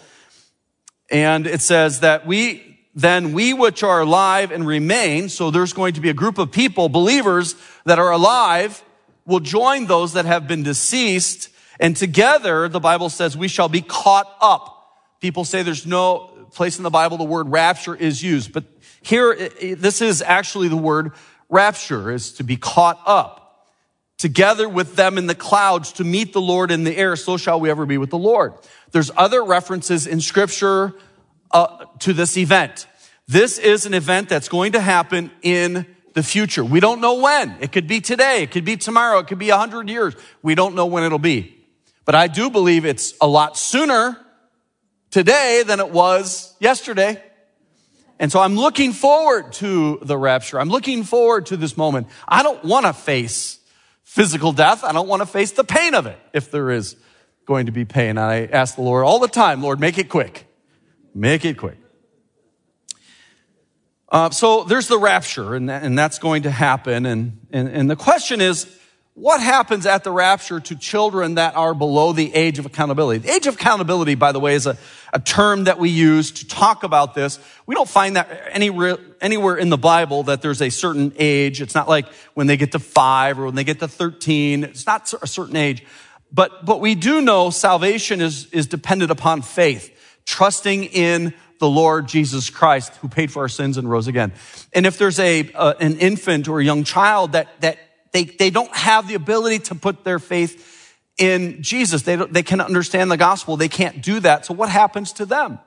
[1.10, 5.94] And it says that we, then we which are alive and remain, so there's going
[5.94, 7.54] to be a group of people, believers
[7.84, 8.82] that are alive,
[9.26, 13.82] will join those that have been deceased and together, the Bible says we shall be
[13.82, 14.70] caught up.
[15.20, 18.64] People say there's no place in the Bible the word rapture is used, but
[19.02, 21.12] here, this is actually the word
[21.48, 23.43] rapture is to be caught up
[24.18, 27.16] together with them in the clouds to meet the Lord in the air.
[27.16, 28.54] So shall we ever be with the Lord.
[28.92, 30.94] There's other references in scripture
[31.50, 32.86] uh, to this event.
[33.26, 36.64] This is an event that's going to happen in the future.
[36.64, 37.56] We don't know when.
[37.60, 38.42] It could be today.
[38.42, 39.18] It could be tomorrow.
[39.18, 40.14] It could be a hundred years.
[40.42, 41.56] We don't know when it'll be.
[42.04, 44.18] But I do believe it's a lot sooner
[45.10, 47.22] today than it was yesterday.
[48.18, 50.60] And so I'm looking forward to the rapture.
[50.60, 52.06] I'm looking forward to this moment.
[52.28, 53.58] I don't want to face
[54.14, 54.84] physical death.
[54.84, 56.94] I don't want to face the pain of it if there is
[57.46, 58.16] going to be pain.
[58.16, 60.46] I ask the Lord all the time, Lord, make it quick.
[61.12, 61.78] Make it quick.
[64.08, 67.06] Uh, so there's the rapture, and, that, and that's going to happen.
[67.06, 68.68] And, and, and the question is,
[69.14, 73.20] what happens at the rapture to children that are below the age of accountability?
[73.20, 74.76] The age of accountability, by the way, is a,
[75.12, 77.38] a term that we use to talk about this.
[77.64, 81.62] We don't find that anywhere, anywhere in the Bible that there's a certain age.
[81.62, 84.64] It's not like when they get to five or when they get to 13.
[84.64, 85.84] It's not a certain age.
[86.32, 89.96] But, but we do know salvation is, is dependent upon faith,
[90.26, 94.32] trusting in the Lord Jesus Christ who paid for our sins and rose again.
[94.72, 97.78] And if there's a, an infant or a young child that, that
[98.14, 102.02] they, they don't have the ability to put their faith in Jesus.
[102.02, 103.56] They, they can understand the gospel.
[103.56, 104.46] They can't do that.
[104.46, 105.58] So what happens to them?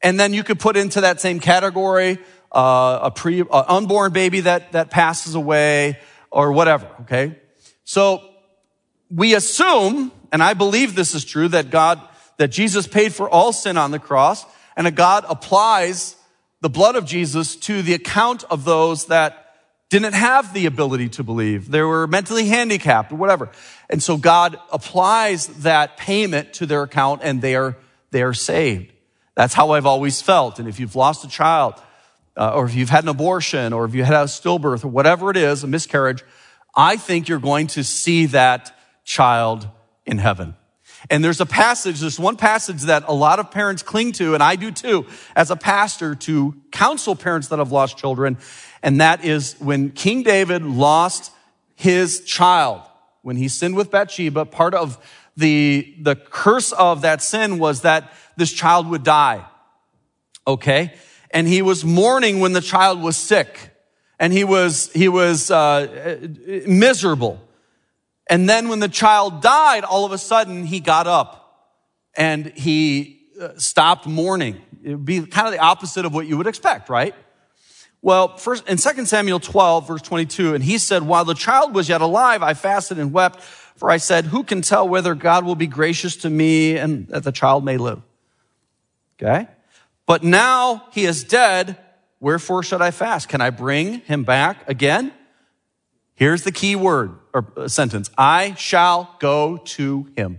[0.00, 2.18] And then you could put into that same category
[2.52, 5.98] uh, a pre unborn baby that that passes away
[6.30, 6.88] or whatever.
[7.00, 7.36] Okay,
[7.82, 8.22] so
[9.10, 12.00] we assume, and I believe this is true, that God
[12.36, 14.44] that Jesus paid for all sin on the cross,
[14.76, 16.14] and that God applies
[16.60, 19.45] the blood of Jesus to the account of those that
[19.88, 21.70] didn't have the ability to believe.
[21.70, 23.50] They were mentally handicapped or whatever.
[23.88, 27.76] And so God applies that payment to their account and they are,
[28.10, 28.92] they are saved.
[29.36, 30.58] That's how I've always felt.
[30.58, 31.74] And if you've lost a child,
[32.36, 35.30] uh, or if you've had an abortion, or if you had a stillbirth, or whatever
[35.30, 36.24] it is, a miscarriage,
[36.74, 39.68] I think you're going to see that child
[40.04, 40.54] in heaven.
[41.10, 44.42] And there's a passage, there's one passage that a lot of parents cling to, and
[44.42, 48.38] I do too, as a pastor to counsel parents that have lost children.
[48.82, 51.32] And that is when King David lost
[51.74, 52.82] his child,
[53.22, 54.98] when he sinned with Bathsheba, part of
[55.36, 59.44] the, the curse of that sin was that this child would die.
[60.46, 60.94] Okay?
[61.30, 63.70] And he was mourning when the child was sick.
[64.18, 66.28] And he was, he was, uh,
[66.66, 67.40] miserable.
[68.28, 71.70] And then when the child died, all of a sudden he got up
[72.16, 74.60] and he uh, stopped mourning.
[74.82, 77.14] It would be kind of the opposite of what you would expect, right?
[78.06, 81.88] Well, first in 2 Samuel 12, verse 22, and he said, While the child was
[81.88, 85.56] yet alive, I fasted and wept, for I said, Who can tell whether God will
[85.56, 88.00] be gracious to me and that the child may live?
[89.20, 89.48] Okay?
[90.06, 91.78] But now he is dead.
[92.20, 93.28] Wherefore should I fast?
[93.28, 95.12] Can I bring him back again?
[96.14, 98.08] Here's the key word or uh, sentence.
[98.16, 100.38] I shall go to him.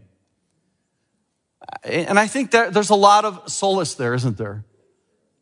[1.83, 4.63] And I think that there's a lot of solace there, isn't there?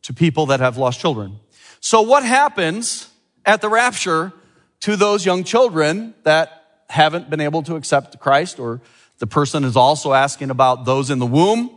[0.02, 1.38] To people that have lost children.
[1.86, 3.08] So what happens
[3.44, 4.32] at the rapture
[4.80, 8.80] to those young children that haven't been able to accept Christ or
[9.18, 11.70] the person is also asking about those in the womb,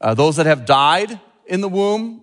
[0.00, 2.22] uh, those that have died in the womb,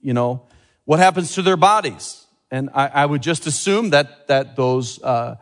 [0.00, 0.46] you know,
[0.86, 2.24] what happens to their bodies?
[2.50, 5.36] And I, I would just assume that, that those, uh,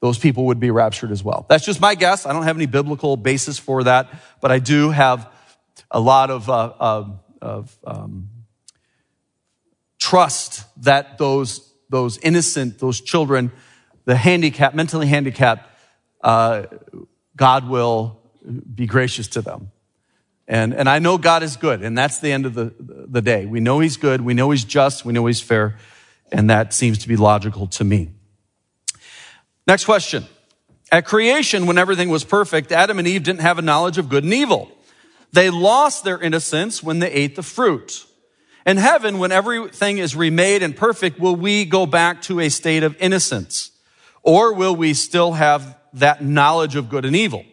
[0.00, 1.44] those people would be raptured as well.
[1.50, 2.24] That's just my guess.
[2.24, 4.08] I don't have any biblical basis for that,
[4.40, 5.30] but I do have
[5.90, 6.72] a lot of, uh,
[7.38, 8.30] of, um,
[9.98, 13.52] trust that those, those innocent, those children,
[14.04, 15.68] the handicapped, mentally handicapped,
[16.22, 16.64] uh,
[17.36, 18.20] God will
[18.74, 19.70] be gracious to them.
[20.46, 23.44] And, and I know God is good, and that's the end of the, the day.
[23.44, 25.76] We know He's good, we know He's just, we know He's fair,
[26.32, 28.10] and that seems to be logical to me.
[29.66, 30.24] Next question.
[30.90, 34.24] At creation, when everything was perfect, Adam and Eve didn't have a knowledge of good
[34.24, 34.70] and evil.
[35.32, 38.06] They lost their innocence when they ate the fruit.
[38.68, 42.82] In heaven, when everything is remade and perfect, will we go back to a state
[42.82, 43.70] of innocence?
[44.22, 47.46] Or will we still have that knowledge of good and evil?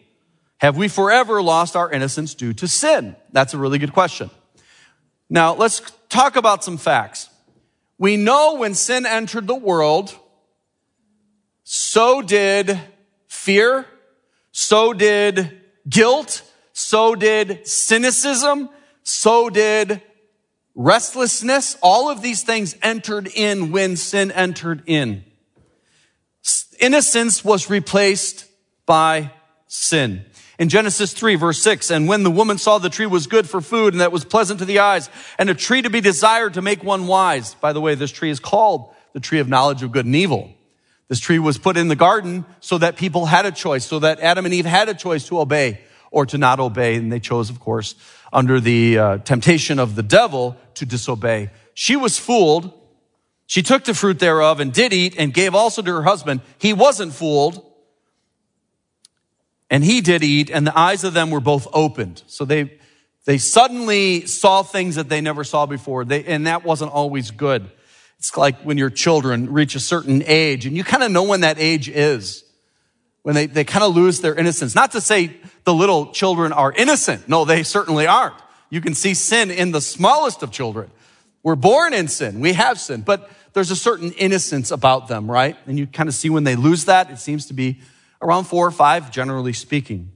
[0.58, 3.16] Have we forever lost our innocence due to sin?
[3.32, 4.28] That's a really good question.
[5.30, 7.30] Now, let's talk about some facts.
[7.96, 10.14] We know when sin entered the world,
[11.64, 12.78] so did
[13.26, 13.86] fear,
[14.52, 16.42] so did guilt,
[16.74, 18.68] so did cynicism,
[19.02, 20.02] so did
[20.76, 21.76] restlessness.
[21.82, 25.24] All of these things entered in when sin entered in.
[26.78, 28.44] Innocence was replaced
[28.84, 29.32] by
[29.66, 30.24] sin.
[30.58, 33.60] In Genesis 3 verse 6, and when the woman saw the tree was good for
[33.60, 36.62] food and that was pleasant to the eyes and a tree to be desired to
[36.62, 37.54] make one wise.
[37.54, 40.52] By the way, this tree is called the tree of knowledge of good and evil.
[41.08, 44.20] This tree was put in the garden so that people had a choice, so that
[44.20, 46.96] Adam and Eve had a choice to obey or to not obey.
[46.96, 47.94] And they chose, of course,
[48.32, 51.50] under the uh, temptation of the devil to disobey.
[51.74, 52.72] She was fooled.
[53.46, 56.40] She took the fruit thereof and did eat and gave also to her husband.
[56.58, 57.62] He wasn't fooled.
[59.70, 62.22] And he did eat and the eyes of them were both opened.
[62.26, 62.78] So they,
[63.24, 66.04] they suddenly saw things that they never saw before.
[66.04, 67.70] They, and that wasn't always good.
[68.18, 71.40] It's like when your children reach a certain age and you kind of know when
[71.40, 72.44] that age is.
[73.26, 74.76] When they, they kind of lose their innocence.
[74.76, 77.28] Not to say the little children are innocent.
[77.28, 78.36] No, they certainly aren't.
[78.70, 80.92] You can see sin in the smallest of children.
[81.42, 82.38] We're born in sin.
[82.38, 85.56] We have sin, but there's a certain innocence about them, right?
[85.66, 87.80] And you kind of see when they lose that, it seems to be
[88.22, 90.12] around four or five, generally speaking.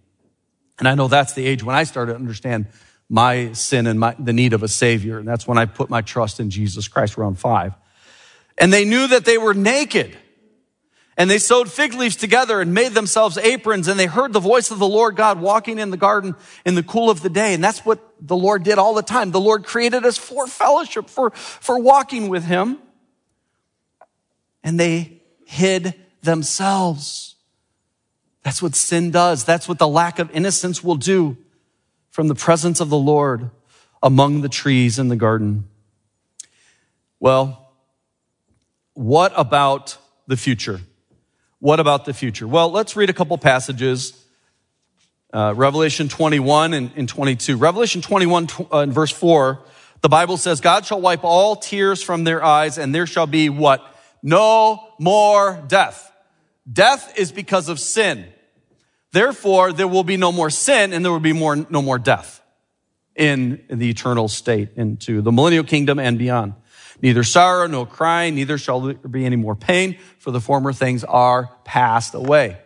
[0.78, 2.66] And I know that's the age when I started to understand
[3.08, 5.18] my sin and my, the need of a savior.
[5.18, 7.74] And that's when I put my trust in Jesus Christ around five.
[8.56, 10.16] And they knew that they were naked.
[11.20, 13.88] And they sewed fig leaves together and made themselves aprons.
[13.88, 16.82] And they heard the voice of the Lord God walking in the garden in the
[16.82, 17.52] cool of the day.
[17.52, 19.30] And that's what the Lord did all the time.
[19.30, 22.78] The Lord created us for fellowship, for, for walking with Him.
[24.64, 27.34] And they hid themselves.
[28.42, 29.44] That's what sin does.
[29.44, 31.36] That's what the lack of innocence will do
[32.08, 33.50] from the presence of the Lord
[34.02, 35.68] among the trees in the garden.
[37.18, 37.74] Well,
[38.94, 40.80] what about the future?
[41.60, 42.48] What about the future?
[42.48, 44.14] Well, let's read a couple passages.
[45.32, 47.56] Uh, Revelation 21 and, and, 22.
[47.56, 49.60] Revelation 21 uh, and verse 4,
[50.00, 53.48] the Bible says, God shall wipe all tears from their eyes, and there shall be
[53.50, 53.84] what?
[54.22, 56.10] No more death.
[56.70, 58.26] Death is because of sin.
[59.12, 62.38] Therefore, there will be no more sin, and there will be more, no more death.
[63.14, 66.54] in the eternal state, into the millennial kingdom and beyond.
[67.02, 71.02] Neither sorrow, nor crying, neither shall there be any more pain, for the former things
[71.04, 72.58] are passed away.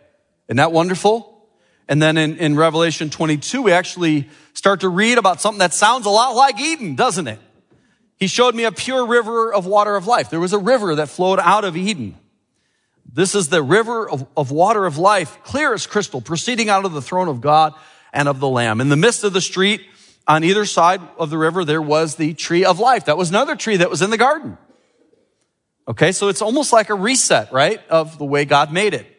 [0.47, 1.47] Isn't that wonderful?
[1.87, 6.05] And then in, in Revelation 22, we actually start to read about something that sounds
[6.05, 7.39] a lot like Eden, doesn't it?
[8.17, 10.29] He showed me a pure river of water of life.
[10.29, 12.17] There was a river that flowed out of Eden.
[13.11, 16.93] This is the river of, of water of life, clear as crystal, proceeding out of
[16.93, 17.73] the throne of God
[18.11, 18.81] and of the Lamb.
[18.81, 19.81] In the midst of the street,
[20.27, 23.05] on either side of the river, there was the tree of life.
[23.05, 24.57] That was another tree that was in the garden.
[25.87, 29.15] Okay, so it's almost like a reset, right, of the way God made it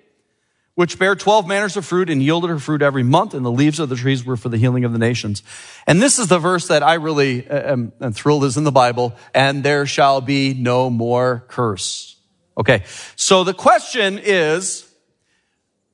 [0.77, 3.81] which bare 12 manners of fruit and yielded her fruit every month, and the leaves
[3.81, 5.43] of the trees were for the healing of the nations.
[5.87, 9.15] And this is the verse that I really am, am thrilled is in the Bible,
[9.35, 12.17] and there shall be no more curse.
[12.59, 12.83] Okay,
[13.17, 14.87] so the question is,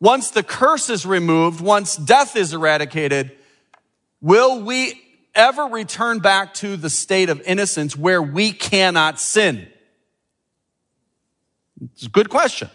[0.00, 3.30] once the curse is removed, once death is eradicated,
[4.22, 4.98] will we
[5.34, 9.68] ever return back to the state of innocence where we cannot sin?
[11.92, 12.70] It's a good question.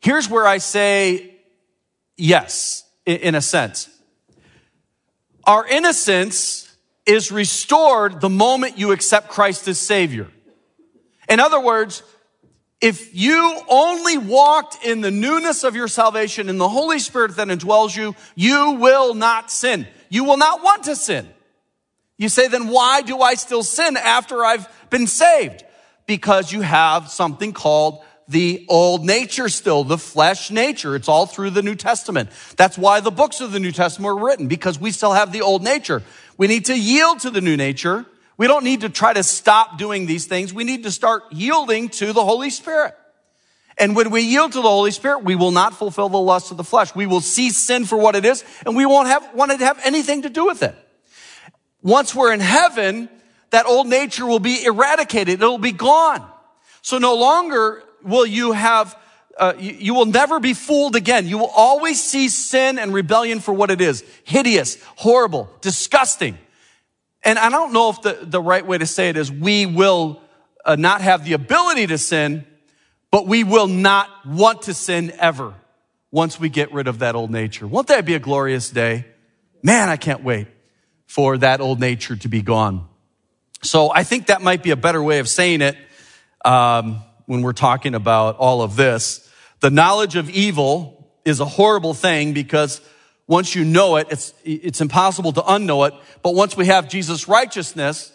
[0.00, 1.36] Here's where I say
[2.16, 3.88] yes, in a sense.
[5.44, 6.72] Our innocence
[7.06, 10.28] is restored the moment you accept Christ as Savior.
[11.28, 12.02] In other words,
[12.80, 17.48] if you only walked in the newness of your salvation in the Holy Spirit that
[17.48, 19.86] indwells you, you will not sin.
[20.12, 21.26] You will not want to sin.
[22.18, 25.64] You say, then why do I still sin after I've been saved?
[26.06, 30.94] Because you have something called the old nature still, the flesh nature.
[30.96, 32.28] It's all through the New Testament.
[32.58, 35.40] That's why the books of the New Testament were written, because we still have the
[35.40, 36.02] old nature.
[36.36, 38.04] We need to yield to the new nature.
[38.36, 40.52] We don't need to try to stop doing these things.
[40.52, 42.94] We need to start yielding to the Holy Spirit.
[43.78, 46.56] And when we yield to the Holy Spirit, we will not fulfill the lust of
[46.56, 46.94] the flesh.
[46.94, 49.80] We will see sin for what it is, and we won't have, want to have
[49.84, 50.74] anything to do with it.
[51.82, 53.08] Once we're in heaven,
[53.50, 55.42] that old nature will be eradicated.
[55.42, 56.26] It'll be gone.
[56.82, 58.96] So no longer will you have,
[59.38, 61.26] uh, you, you will never be fooled again.
[61.26, 64.04] You will always see sin and rebellion for what it is.
[64.24, 66.38] Hideous, horrible, disgusting.
[67.24, 70.20] And I don't know if the, the right way to say it is we will
[70.64, 72.44] uh, not have the ability to sin,
[73.12, 75.54] but we will not want to sin ever
[76.10, 77.68] once we get rid of that old nature.
[77.68, 79.06] Won't that be a glorious day?
[79.62, 80.48] Man, I can't wait
[81.06, 82.88] for that old nature to be gone.
[83.62, 85.76] So I think that might be a better way of saying it.
[86.44, 89.28] Um, when we're talking about all of this.
[89.60, 92.80] The knowledge of evil is a horrible thing because
[93.26, 95.94] once you know it, it's, it's impossible to unknow it.
[96.22, 98.12] But once we have Jesus' righteousness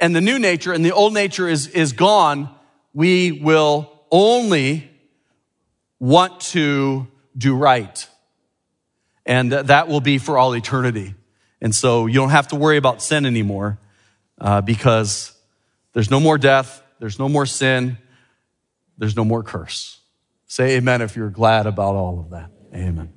[0.00, 2.54] and the new nature and the old nature is, is gone,
[2.92, 4.90] we will only
[5.98, 7.06] want to
[7.36, 8.08] do right.
[9.26, 11.14] And that will be for all eternity.
[11.60, 13.78] And so you don't have to worry about sin anymore
[14.40, 15.32] uh, because
[15.92, 17.98] there's no more death, there's no more sin,
[18.98, 20.00] there's no more curse.
[20.46, 22.50] Say amen if you're glad about all of that.
[22.74, 23.12] Amen.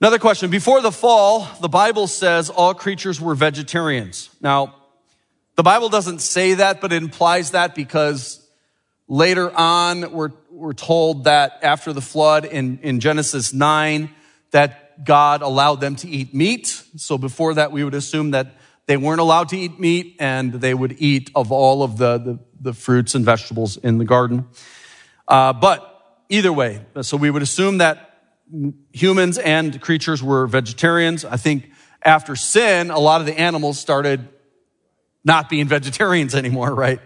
[0.00, 0.50] Another question.
[0.50, 4.30] Before the fall, the Bible says all creatures were vegetarians.
[4.40, 4.74] Now,
[5.56, 8.43] the Bible doesn't say that, but it implies that because
[9.08, 14.10] later on, we're, we're told that after the flood in, in Genesis 9,
[14.50, 16.66] that God allowed them to eat meat.
[16.96, 18.54] So before that, we would assume that
[18.86, 22.38] they weren't allowed to eat meat and they would eat of all of the, the,
[22.60, 24.46] the fruits and vegetables in the garden.
[25.26, 28.10] Uh, but either way, so we would assume that
[28.92, 31.24] humans and creatures were vegetarians.
[31.24, 31.70] I think
[32.02, 34.28] after sin, a lot of the animals started
[35.24, 37.00] not being vegetarians anymore, right?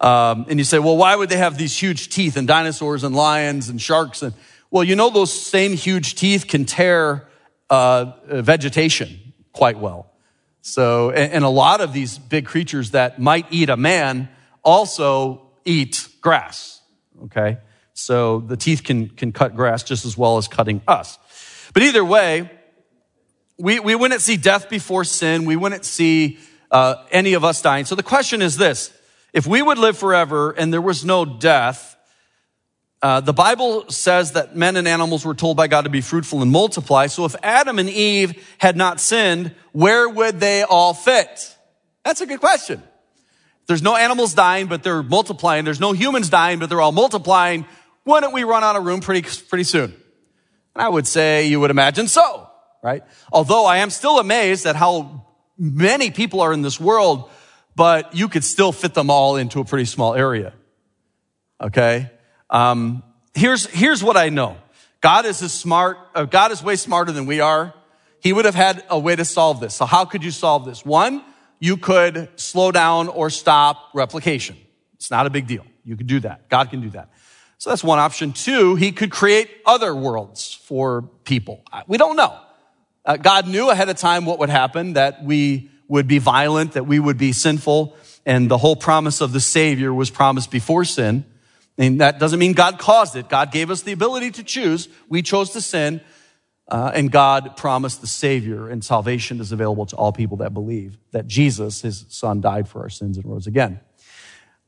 [0.00, 3.14] Um, and you say, well, why would they have these huge teeth and dinosaurs and
[3.14, 4.22] lions and sharks?
[4.22, 4.34] And
[4.70, 7.28] well, you know, those same huge teeth can tear
[7.70, 10.10] uh, vegetation quite well.
[10.62, 14.28] So, and, and a lot of these big creatures that might eat a man
[14.62, 16.80] also eat grass.
[17.24, 17.58] Okay.
[17.92, 21.18] So the teeth can, can cut grass just as well as cutting us.
[21.72, 22.50] But either way,
[23.58, 25.44] we, we wouldn't see death before sin.
[25.44, 26.38] We wouldn't see
[26.70, 27.84] uh, any of us dying.
[27.84, 28.92] So the question is this
[29.34, 31.96] if we would live forever and there was no death,
[33.02, 36.40] uh, the Bible says that men and animals were told by God to be fruitful
[36.40, 37.08] and multiply.
[37.08, 41.54] So if Adam and Eve had not sinned, where would they all fit?
[42.04, 42.82] That's a good question.
[43.66, 45.64] There's no animals dying, but they're multiplying.
[45.64, 47.66] There's no humans dying, but they're all multiplying.
[48.04, 49.92] Wouldn't we run out of room pretty, pretty soon?
[50.74, 52.48] And I would say you would imagine so,
[52.82, 53.02] right?
[53.32, 55.26] Although I am still amazed at how
[55.58, 57.30] many people are in this world,
[57.76, 60.52] but you could still fit them all into a pretty small area.
[61.60, 62.10] Okay?
[62.50, 63.02] Um,
[63.34, 64.56] here's, here's what I know.
[65.00, 67.74] God is as smart, uh, God is way smarter than we are.
[68.24, 69.74] he would have had a way to solve this.
[69.74, 70.82] So how could you solve this?
[70.82, 71.22] One,
[71.60, 74.56] you could slow down or stop replication.
[74.94, 75.66] It's not a big deal.
[75.84, 76.48] You could do that.
[76.48, 77.10] God can do that.
[77.58, 78.32] So that's one option.
[78.32, 81.62] Two, he could create other worlds for people.
[81.86, 82.34] We don't know.
[83.04, 86.86] Uh, God knew ahead of time what would happen, that we would be violent, that
[86.86, 91.24] we would be sinful, and the whole promise of the Savior was promised before sin.
[91.76, 93.28] And that doesn't mean God caused it.
[93.28, 94.88] God gave us the ability to choose.
[95.08, 96.00] We chose to sin,
[96.68, 100.98] uh, and God promised the Savior, and salvation is available to all people that believe
[101.10, 103.80] that Jesus, his son, died for our sins and rose again.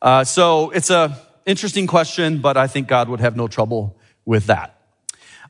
[0.02, 4.46] Uh, so it's a interesting question, but I think God would have no trouble with
[4.46, 4.72] that.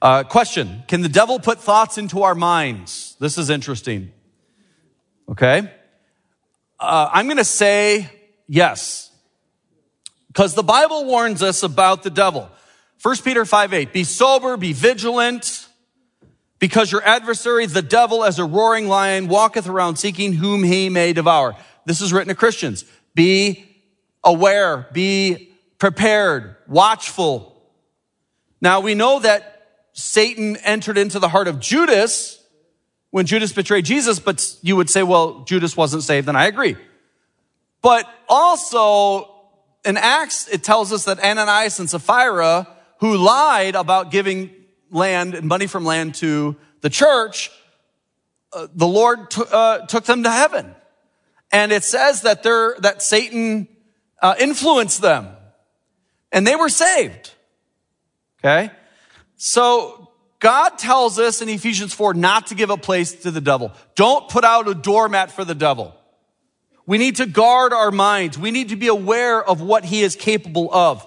[0.01, 3.17] Uh, question Can the devil put thoughts into our minds?
[3.19, 4.13] This is interesting.
[5.29, 5.71] Okay.
[6.79, 8.11] Uh, I'm going to say
[8.47, 9.11] yes.
[10.29, 12.49] Because the Bible warns us about the devil.
[13.03, 13.93] 1 Peter 5 8.
[13.93, 15.69] Be sober, be vigilant,
[16.59, 21.13] because your adversary, the devil, as a roaring lion, walketh around seeking whom he may
[21.13, 21.57] devour.
[21.85, 22.85] This is written to Christians.
[23.15, 23.65] Be
[24.25, 27.53] aware, be prepared, watchful.
[28.61, 29.53] Now we know that
[29.93, 32.43] Satan entered into the heart of Judas
[33.17, 36.77] when Judas betrayed Jesus, but you would say, well, Judas wasn't saved, and I agree.
[37.81, 39.31] But also
[39.87, 44.51] in Acts, it tells us that Ananias and Sapphira, who lied about giving
[44.91, 47.51] land and money from land to the church,
[48.53, 50.75] uh, the Lord t- uh, took them to heaven.
[51.51, 53.67] And it says that they're, that Satan
[54.21, 55.29] uh, influenced them
[56.33, 57.33] and they were saved.
[58.41, 58.71] Okay.
[59.37, 60.06] So
[60.39, 63.73] God tells us in Ephesians 4 not to give a place to the devil.
[63.95, 65.95] Don't put out a doormat for the devil.
[66.87, 68.39] We need to guard our minds.
[68.39, 71.07] We need to be aware of what he is capable of.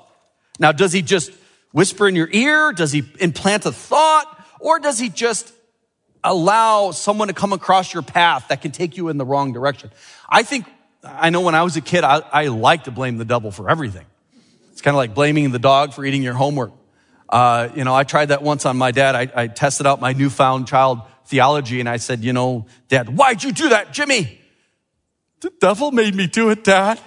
[0.59, 1.31] Now, does he just
[1.71, 2.73] whisper in your ear?
[2.73, 4.45] Does he implant a thought?
[4.59, 5.53] Or does he just
[6.21, 9.89] allow someone to come across your path that can take you in the wrong direction?
[10.27, 10.65] I think,
[11.03, 13.69] I know when I was a kid, I, I like to blame the devil for
[13.69, 14.05] everything.
[14.73, 16.71] It's kind of like blaming the dog for eating your homework.
[17.29, 19.15] Uh, you know, I tried that once on my dad.
[19.15, 23.43] I, I tested out my newfound child theology and I said, you know, dad, why'd
[23.43, 24.39] you do that, Jimmy?
[25.41, 26.99] The devil made me do it, dad.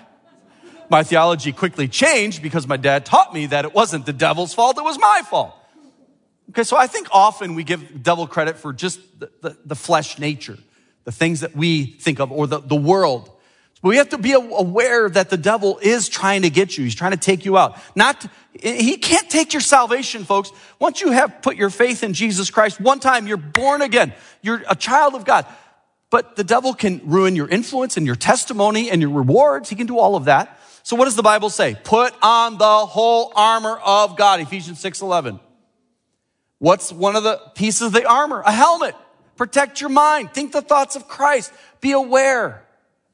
[0.89, 4.79] My theology quickly changed because my dad taught me that it wasn't the devil's fault,
[4.79, 5.55] it was my fault.
[6.51, 10.18] Okay, so I think often we give devil credit for just the, the, the flesh
[10.18, 10.59] nature,
[11.05, 13.32] the things that we think of, or the, the world.
[13.83, 16.85] But we have to be aware that the devil is trying to get you.
[16.85, 17.76] He's trying to take you out.
[17.97, 20.53] Not, he can't take your salvation, folks.
[20.78, 24.14] Once you have put your faith in Jesus Christ, one time you're born again.
[24.41, 25.47] You're a child of God.
[26.11, 29.68] But the devil can ruin your influence and your testimony and your rewards.
[29.68, 30.61] He can do all of that.
[30.85, 31.76] So what does the Bible say?
[31.83, 35.41] Put on the whole armor of God, Ephesians 6 11.
[36.59, 38.43] What's one of the pieces of the armor?
[38.47, 38.95] A helmet.
[39.37, 40.33] Protect your mind.
[40.33, 41.53] Think the thoughts of Christ.
[41.80, 42.64] Be aware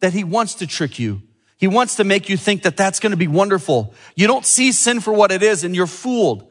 [0.01, 1.23] that he wants to trick you.
[1.59, 3.93] He wants to make you think that that's going to be wonderful.
[4.15, 6.51] You don't see sin for what it is and you're fooled.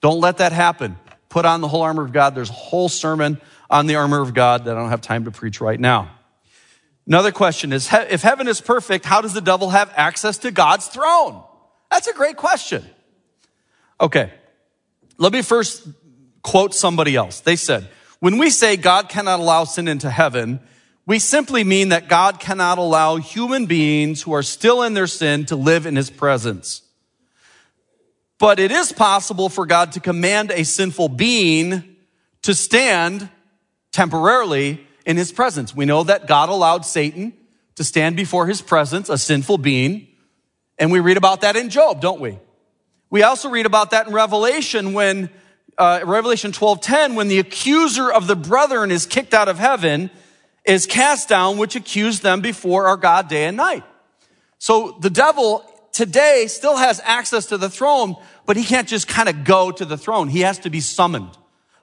[0.00, 0.96] Don't let that happen.
[1.28, 2.34] Put on the whole armor of God.
[2.34, 3.40] There's a whole sermon
[3.70, 6.10] on the armor of God that I don't have time to preach right now.
[7.06, 10.88] Another question is, if heaven is perfect, how does the devil have access to God's
[10.88, 11.42] throne?
[11.90, 12.84] That's a great question.
[14.00, 14.32] Okay.
[15.18, 15.86] Let me first
[16.42, 17.40] quote somebody else.
[17.40, 17.88] They said,
[18.18, 20.60] when we say God cannot allow sin into heaven,
[21.06, 25.46] we simply mean that God cannot allow human beings who are still in their sin
[25.46, 26.82] to live in his presence.
[28.38, 31.96] But it is possible for God to command a sinful being
[32.42, 33.30] to stand
[33.92, 35.74] temporarily in his presence.
[35.74, 37.32] We know that God allowed Satan
[37.76, 40.08] to stand before his presence, a sinful being.
[40.76, 42.38] And we read about that in Job, don't we?
[43.10, 45.30] We also read about that in Revelation when,
[45.78, 50.10] uh, Revelation 12:10, when the accuser of the brethren is kicked out of heaven
[50.66, 53.84] is cast down, which accused them before our God day and night.
[54.58, 59.28] So the devil today still has access to the throne, but he can't just kind
[59.28, 60.28] of go to the throne.
[60.28, 61.30] He has to be summoned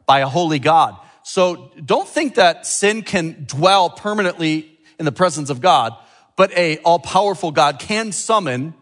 [0.06, 0.98] by a holy God.
[1.24, 5.96] So don't think that sin can dwell permanently in the presence of God,
[6.36, 8.74] but a all powerful God can summon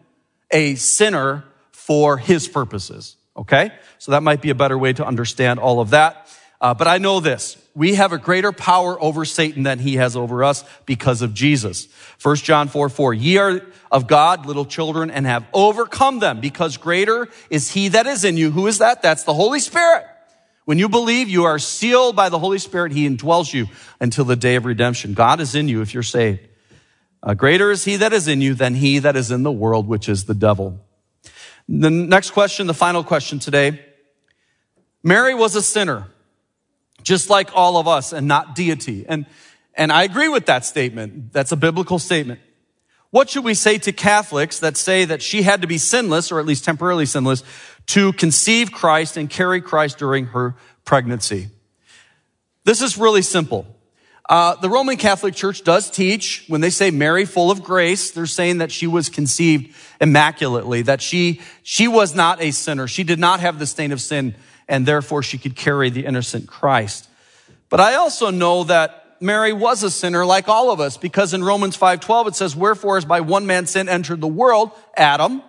[0.50, 3.16] a sinner for his purposes.
[3.36, 3.72] Okay?
[3.98, 6.28] So that might be a better way to understand all of that.
[6.60, 7.56] Uh, but I know this.
[7.74, 11.88] We have a greater power over Satan than he has over us because of Jesus.
[12.20, 13.14] 1 John 4, 4.
[13.14, 18.06] Ye are of God, little children, and have overcome them because greater is he that
[18.06, 18.50] is in you.
[18.50, 19.00] Who is that?
[19.00, 20.04] That's the Holy Spirit.
[20.64, 22.92] When you believe, you are sealed by the Holy Spirit.
[22.92, 23.66] He indwells you
[24.00, 25.14] until the day of redemption.
[25.14, 26.40] God is in you if you're saved.
[27.22, 29.88] Uh, greater is he that is in you than he that is in the world,
[29.88, 30.80] which is the devil.
[31.68, 33.80] The next question, the final question today.
[35.02, 36.06] Mary was a sinner.
[37.02, 39.04] Just like all of us and not deity.
[39.08, 39.26] And,
[39.74, 41.32] and I agree with that statement.
[41.32, 42.40] That's a biblical statement.
[43.10, 46.40] What should we say to Catholics that say that she had to be sinless, or
[46.40, 47.44] at least temporarily sinless,
[47.88, 51.48] to conceive Christ and carry Christ during her pregnancy?
[52.64, 53.66] This is really simple.
[54.28, 58.24] Uh, the Roman Catholic Church does teach when they say Mary full of grace, they're
[58.24, 62.86] saying that she was conceived immaculately, that she, she was not a sinner.
[62.86, 64.34] She did not have the stain of sin
[64.68, 67.08] and therefore she could carry the innocent Christ.
[67.68, 71.44] But I also know that Mary was a sinner like all of us because in
[71.44, 75.42] Romans 5:12 it says wherefore as by one man sin entered the world Adam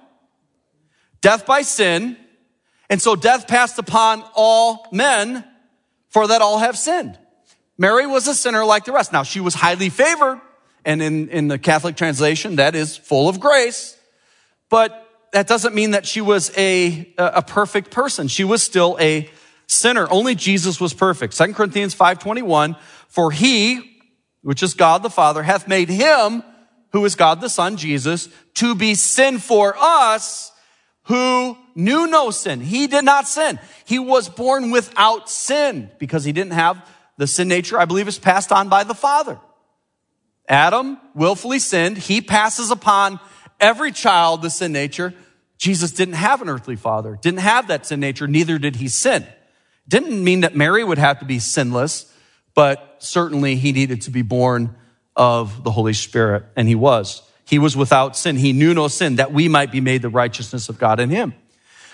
[1.21, 2.15] death by sin
[2.89, 5.43] and so death passed upon all men
[6.09, 7.17] for that all have sinned.
[7.77, 9.11] Mary was a sinner like the rest.
[9.11, 10.39] Now she was highly favored
[10.85, 13.97] and in, in the Catholic translation that is full of grace.
[14.69, 15.02] But
[15.33, 18.27] that doesn't mean that she was a, a perfect person.
[18.27, 19.29] She was still a
[19.67, 20.07] sinner.
[20.09, 21.37] Only Jesus was perfect.
[21.37, 22.77] 2 Corinthians 5:21
[23.09, 24.01] for he,
[24.41, 26.41] which is God the Father, hath made him,
[26.93, 30.51] who is God the Son, Jesus, to be sin for us
[31.03, 32.61] who knew no sin.
[32.61, 33.59] He did not sin.
[33.85, 38.17] He was born without sin because he didn't have the sin nature, I believe, is
[38.17, 39.39] passed on by the Father.
[40.47, 41.97] Adam willfully sinned.
[41.97, 43.19] He passes upon
[43.59, 45.13] every child the sin nature.
[45.63, 49.25] Jesus didn't have an earthly father, didn't have that sin nature, neither did he sin.
[49.87, 52.13] Didn't mean that Mary would have to be sinless
[52.55, 54.75] but certainly he needed to be born
[55.15, 57.21] of the Holy Spirit, and he was.
[57.45, 58.35] He was without sin.
[58.35, 61.33] He knew no sin, that we might be made the righteousness of God in him.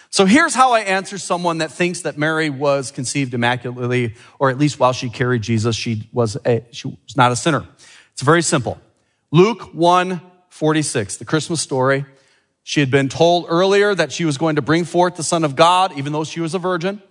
[0.09, 4.57] So here's how I answer someone that thinks that Mary was conceived immaculately, or at
[4.57, 7.67] least while she carried Jesus, she was a, she was not a sinner.
[8.13, 8.79] It's very simple.
[9.31, 12.05] Luke 1, 46, the Christmas story.
[12.69, 15.55] She had been told earlier that she was going to bring forth the Son of
[15.55, 17.01] God, even though she was a virgin.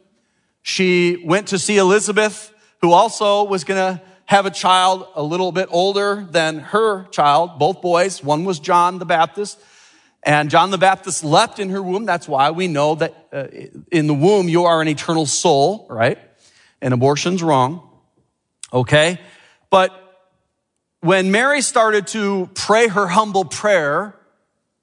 [0.62, 5.50] She went to see Elizabeth who also was going to have a child a little
[5.50, 8.22] bit older than her child, both boys.
[8.22, 9.58] One was John the Baptist.
[10.22, 12.04] And John the Baptist leapt in her womb.
[12.04, 13.48] That's why we know that uh,
[13.90, 16.20] in the womb you are an eternal soul, right?
[16.80, 17.82] And abortion's wrong.
[18.72, 19.18] Okay?
[19.70, 19.90] But
[21.00, 24.14] when Mary started to pray her humble prayer,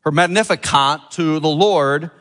[0.05, 2.11] her Magnificat to the Lord,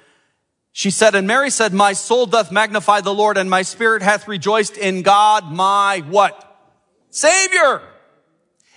[0.72, 4.26] she said, and Mary said, my soul doth magnify the Lord and my spirit hath
[4.26, 6.40] rejoiced in God, my what?
[7.10, 7.82] Savior.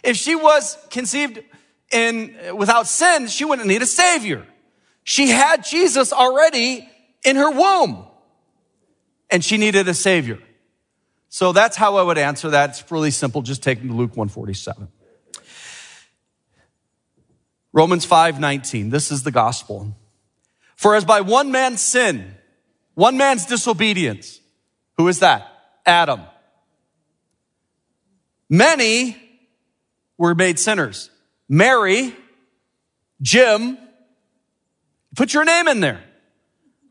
[0.04, 1.42] If she was conceived
[1.92, 4.46] in, without sin, she wouldn't need a savior.
[5.04, 6.88] She had Jesus already
[7.24, 8.06] in her womb
[9.30, 10.40] and she needed a savior.
[11.30, 12.72] So that's how I would answer that.
[12.72, 13.42] It's really simple.
[13.42, 14.90] Just take Luke 147.
[17.78, 18.90] Romans 5:19.
[18.90, 19.96] This is the gospel.
[20.76, 22.36] For as by one man's sin,
[22.96, 24.40] one man's disobedience,
[24.98, 25.48] who is that?
[25.86, 26.22] Adam.
[28.50, 29.16] Many
[30.18, 31.12] were made sinners.
[31.48, 32.16] Mary,
[33.22, 33.78] Jim,
[35.16, 36.04] put your name in there.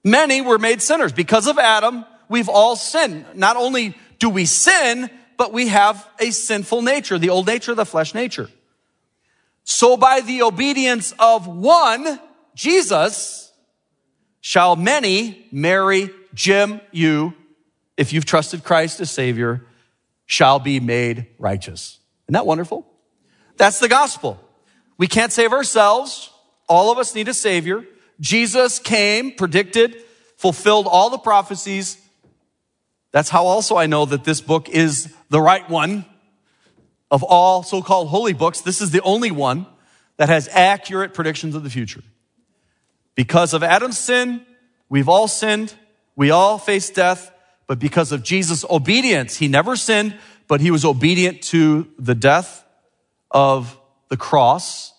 [0.04, 1.12] Many were made sinners.
[1.12, 3.26] Because of Adam, we've all sinned.
[3.34, 7.84] Not only do we sin, but we have a sinful nature, the old nature, the
[7.84, 8.48] flesh nature.
[9.68, 12.20] So by the obedience of one,
[12.54, 13.52] Jesus,
[14.40, 17.34] shall many Mary, Jim, you,
[17.96, 19.66] if you've trusted Christ as Savior,
[20.24, 21.98] shall be made righteous.
[22.26, 22.86] Isn't that wonderful?
[23.56, 24.40] That's the gospel.
[24.98, 26.30] We can't save ourselves.
[26.68, 27.84] All of us need a Savior.
[28.20, 29.96] Jesus came, predicted,
[30.36, 32.00] fulfilled all the prophecies.
[33.10, 36.04] That's how also I know that this book is the right one
[37.10, 38.60] of all so-called holy books.
[38.60, 39.66] This is the only one
[40.16, 42.02] that has accurate predictions of the future.
[43.14, 44.44] Because of Adam's sin,
[44.88, 45.74] we've all sinned.
[46.16, 47.32] We all face death.
[47.66, 52.64] But because of Jesus' obedience, he never sinned, but he was obedient to the death
[53.30, 53.78] of
[54.08, 54.92] the cross,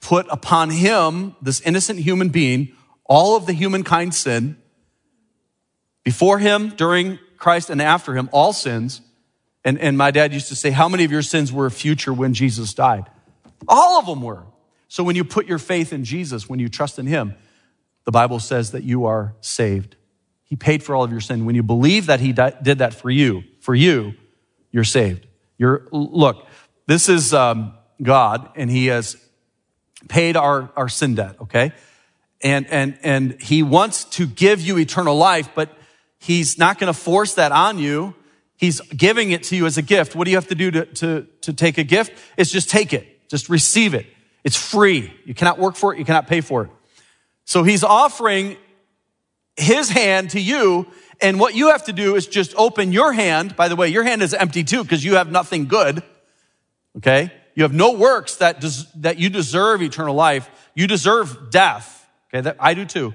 [0.00, 2.72] put upon him, this innocent human being,
[3.04, 4.56] all of the humankind sin.
[6.04, 9.00] Before him, during Christ, and after him, all sins.
[9.64, 12.34] And, and my dad used to say, How many of your sins were future when
[12.34, 13.06] Jesus died?
[13.68, 14.44] All of them were.
[14.88, 17.34] So when you put your faith in Jesus, when you trust in Him,
[18.04, 19.96] the Bible says that you are saved.
[20.44, 21.44] He paid for all of your sin.
[21.44, 24.14] When you believe that He did that for you, for you,
[24.70, 25.26] you're saved.
[25.56, 26.46] You're, look,
[26.86, 29.16] this is um, God, and He has
[30.08, 31.72] paid our, our sin debt, okay?
[32.42, 35.70] And, and, and He wants to give you eternal life, but
[36.18, 38.14] He's not going to force that on you.
[38.62, 40.14] He's giving it to you as a gift.
[40.14, 42.12] What do you have to do to, to, to take a gift?
[42.36, 43.28] It's just take it.
[43.28, 44.06] Just receive it.
[44.44, 45.12] It's free.
[45.24, 45.98] You cannot work for it.
[45.98, 46.70] You cannot pay for it.
[47.44, 48.56] So he's offering
[49.56, 50.86] his hand to you
[51.22, 53.54] And what you have to do is just open your hand.
[53.54, 56.02] By the way, your hand is empty too because you have nothing good.
[56.96, 57.32] Okay?
[57.54, 60.50] You have no works that, des- that you deserve eternal life.
[60.74, 62.04] You deserve death.
[62.28, 62.40] Okay?
[62.40, 63.14] That, I do too.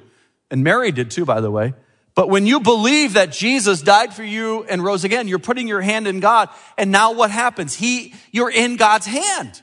[0.50, 1.74] And Mary did too, by the way.
[2.18, 5.82] But when you believe that Jesus died for you and rose again, you're putting your
[5.82, 6.49] hand in God.
[6.76, 7.76] And now what happens?
[7.76, 9.61] He, you're in God's hand.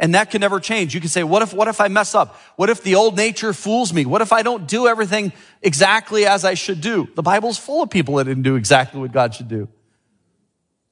[0.00, 0.94] And that can never change.
[0.94, 2.34] You can say, what if, what if I mess up?
[2.56, 4.06] What if the old nature fools me?
[4.06, 7.08] What if I don't do everything exactly as I should do?
[7.14, 9.68] The Bible's full of people that didn't do exactly what God should do.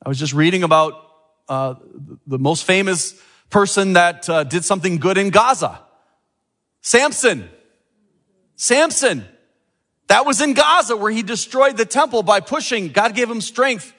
[0.05, 1.03] I was just reading about
[1.49, 1.77] uh,
[2.27, 3.19] the most famous
[3.49, 5.81] person that uh, did something good in Gaza.
[6.83, 7.49] Samson.
[8.57, 9.25] Samson.
[10.15, 12.91] That was in Gaza where he destroyed the temple by pushing.
[12.91, 13.93] God gave him strength.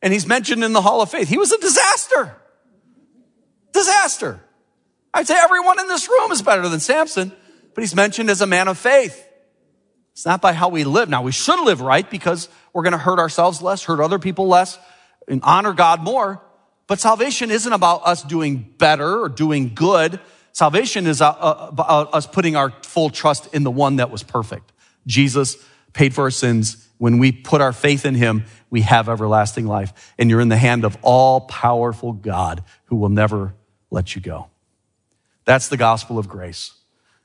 [0.00, 1.28] And he's mentioned in the Hall of Faith.
[1.28, 2.36] He was a disaster.
[3.72, 4.40] Disaster.
[5.12, 7.32] I'd say everyone in this room is better than Samson,
[7.74, 9.20] but he's mentioned as a man of faith.
[10.12, 11.08] It's not by how we live.
[11.08, 14.46] Now we should live right because we're going to hurt ourselves less, hurt other people
[14.46, 14.78] less,
[15.26, 16.40] and honor God more.
[16.86, 20.20] But salvation isn't about us doing better or doing good.
[20.52, 24.70] Salvation is about us putting our full trust in the one that was perfect.
[25.08, 25.56] Jesus
[25.92, 26.88] paid for our sins.
[26.98, 30.14] When we put our faith in him, we have everlasting life.
[30.18, 33.54] And you're in the hand of all powerful God who will never
[33.90, 34.48] let you go.
[35.44, 36.74] That's the gospel of grace.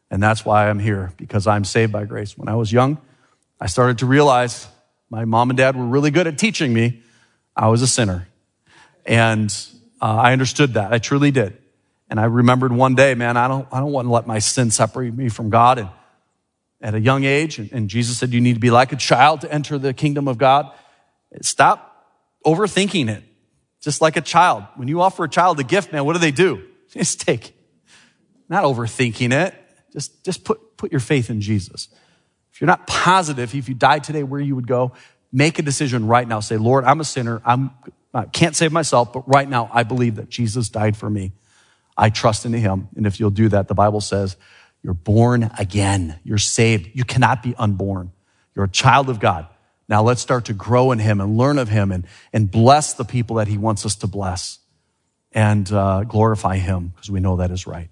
[0.09, 2.38] And that's why I'm here, because I'm saved by grace.
[2.38, 2.99] When I was young,
[3.59, 4.67] I started to realize
[5.09, 7.01] my mom and dad were really good at teaching me
[7.55, 8.27] I was a sinner.
[9.05, 9.55] And
[10.01, 10.91] uh, I understood that.
[10.93, 11.57] I truly did.
[12.09, 14.71] And I remembered one day, man, I don't, I don't want to let my sin
[14.71, 15.79] separate me from God.
[15.79, 15.89] And
[16.84, 19.51] at a young age, and, Jesus said, you need to be like a child to
[19.51, 20.69] enter the kingdom of God.
[21.41, 22.05] Stop
[22.45, 23.23] overthinking it.
[23.79, 24.65] Just like a child.
[24.75, 26.61] When you offer a child a gift, man, what do they do?
[26.89, 27.55] Just take
[28.49, 29.55] Not overthinking it.
[29.93, 31.88] Just, just put, put your faith in Jesus.
[32.51, 34.93] If you're not positive, if you died today, where you would go,
[35.31, 36.39] make a decision right now.
[36.39, 37.43] Say, Lord, I'm a sinner.
[37.45, 37.71] I'm,
[38.11, 41.34] I can't save myself, but right now I believe that Jesus died for me.
[41.95, 42.89] I trust in him.
[42.95, 44.36] And if you'll do that, the Bible says
[44.84, 46.19] you're born again.
[46.23, 46.91] You're saved.
[46.93, 48.11] You cannot be unborn.
[48.55, 49.47] You're a child of God.
[49.88, 53.05] Now let's start to grow in him and learn of him and, and bless the
[53.05, 54.59] people that he wants us to bless
[55.31, 57.89] and uh, glorify him because we know that is right.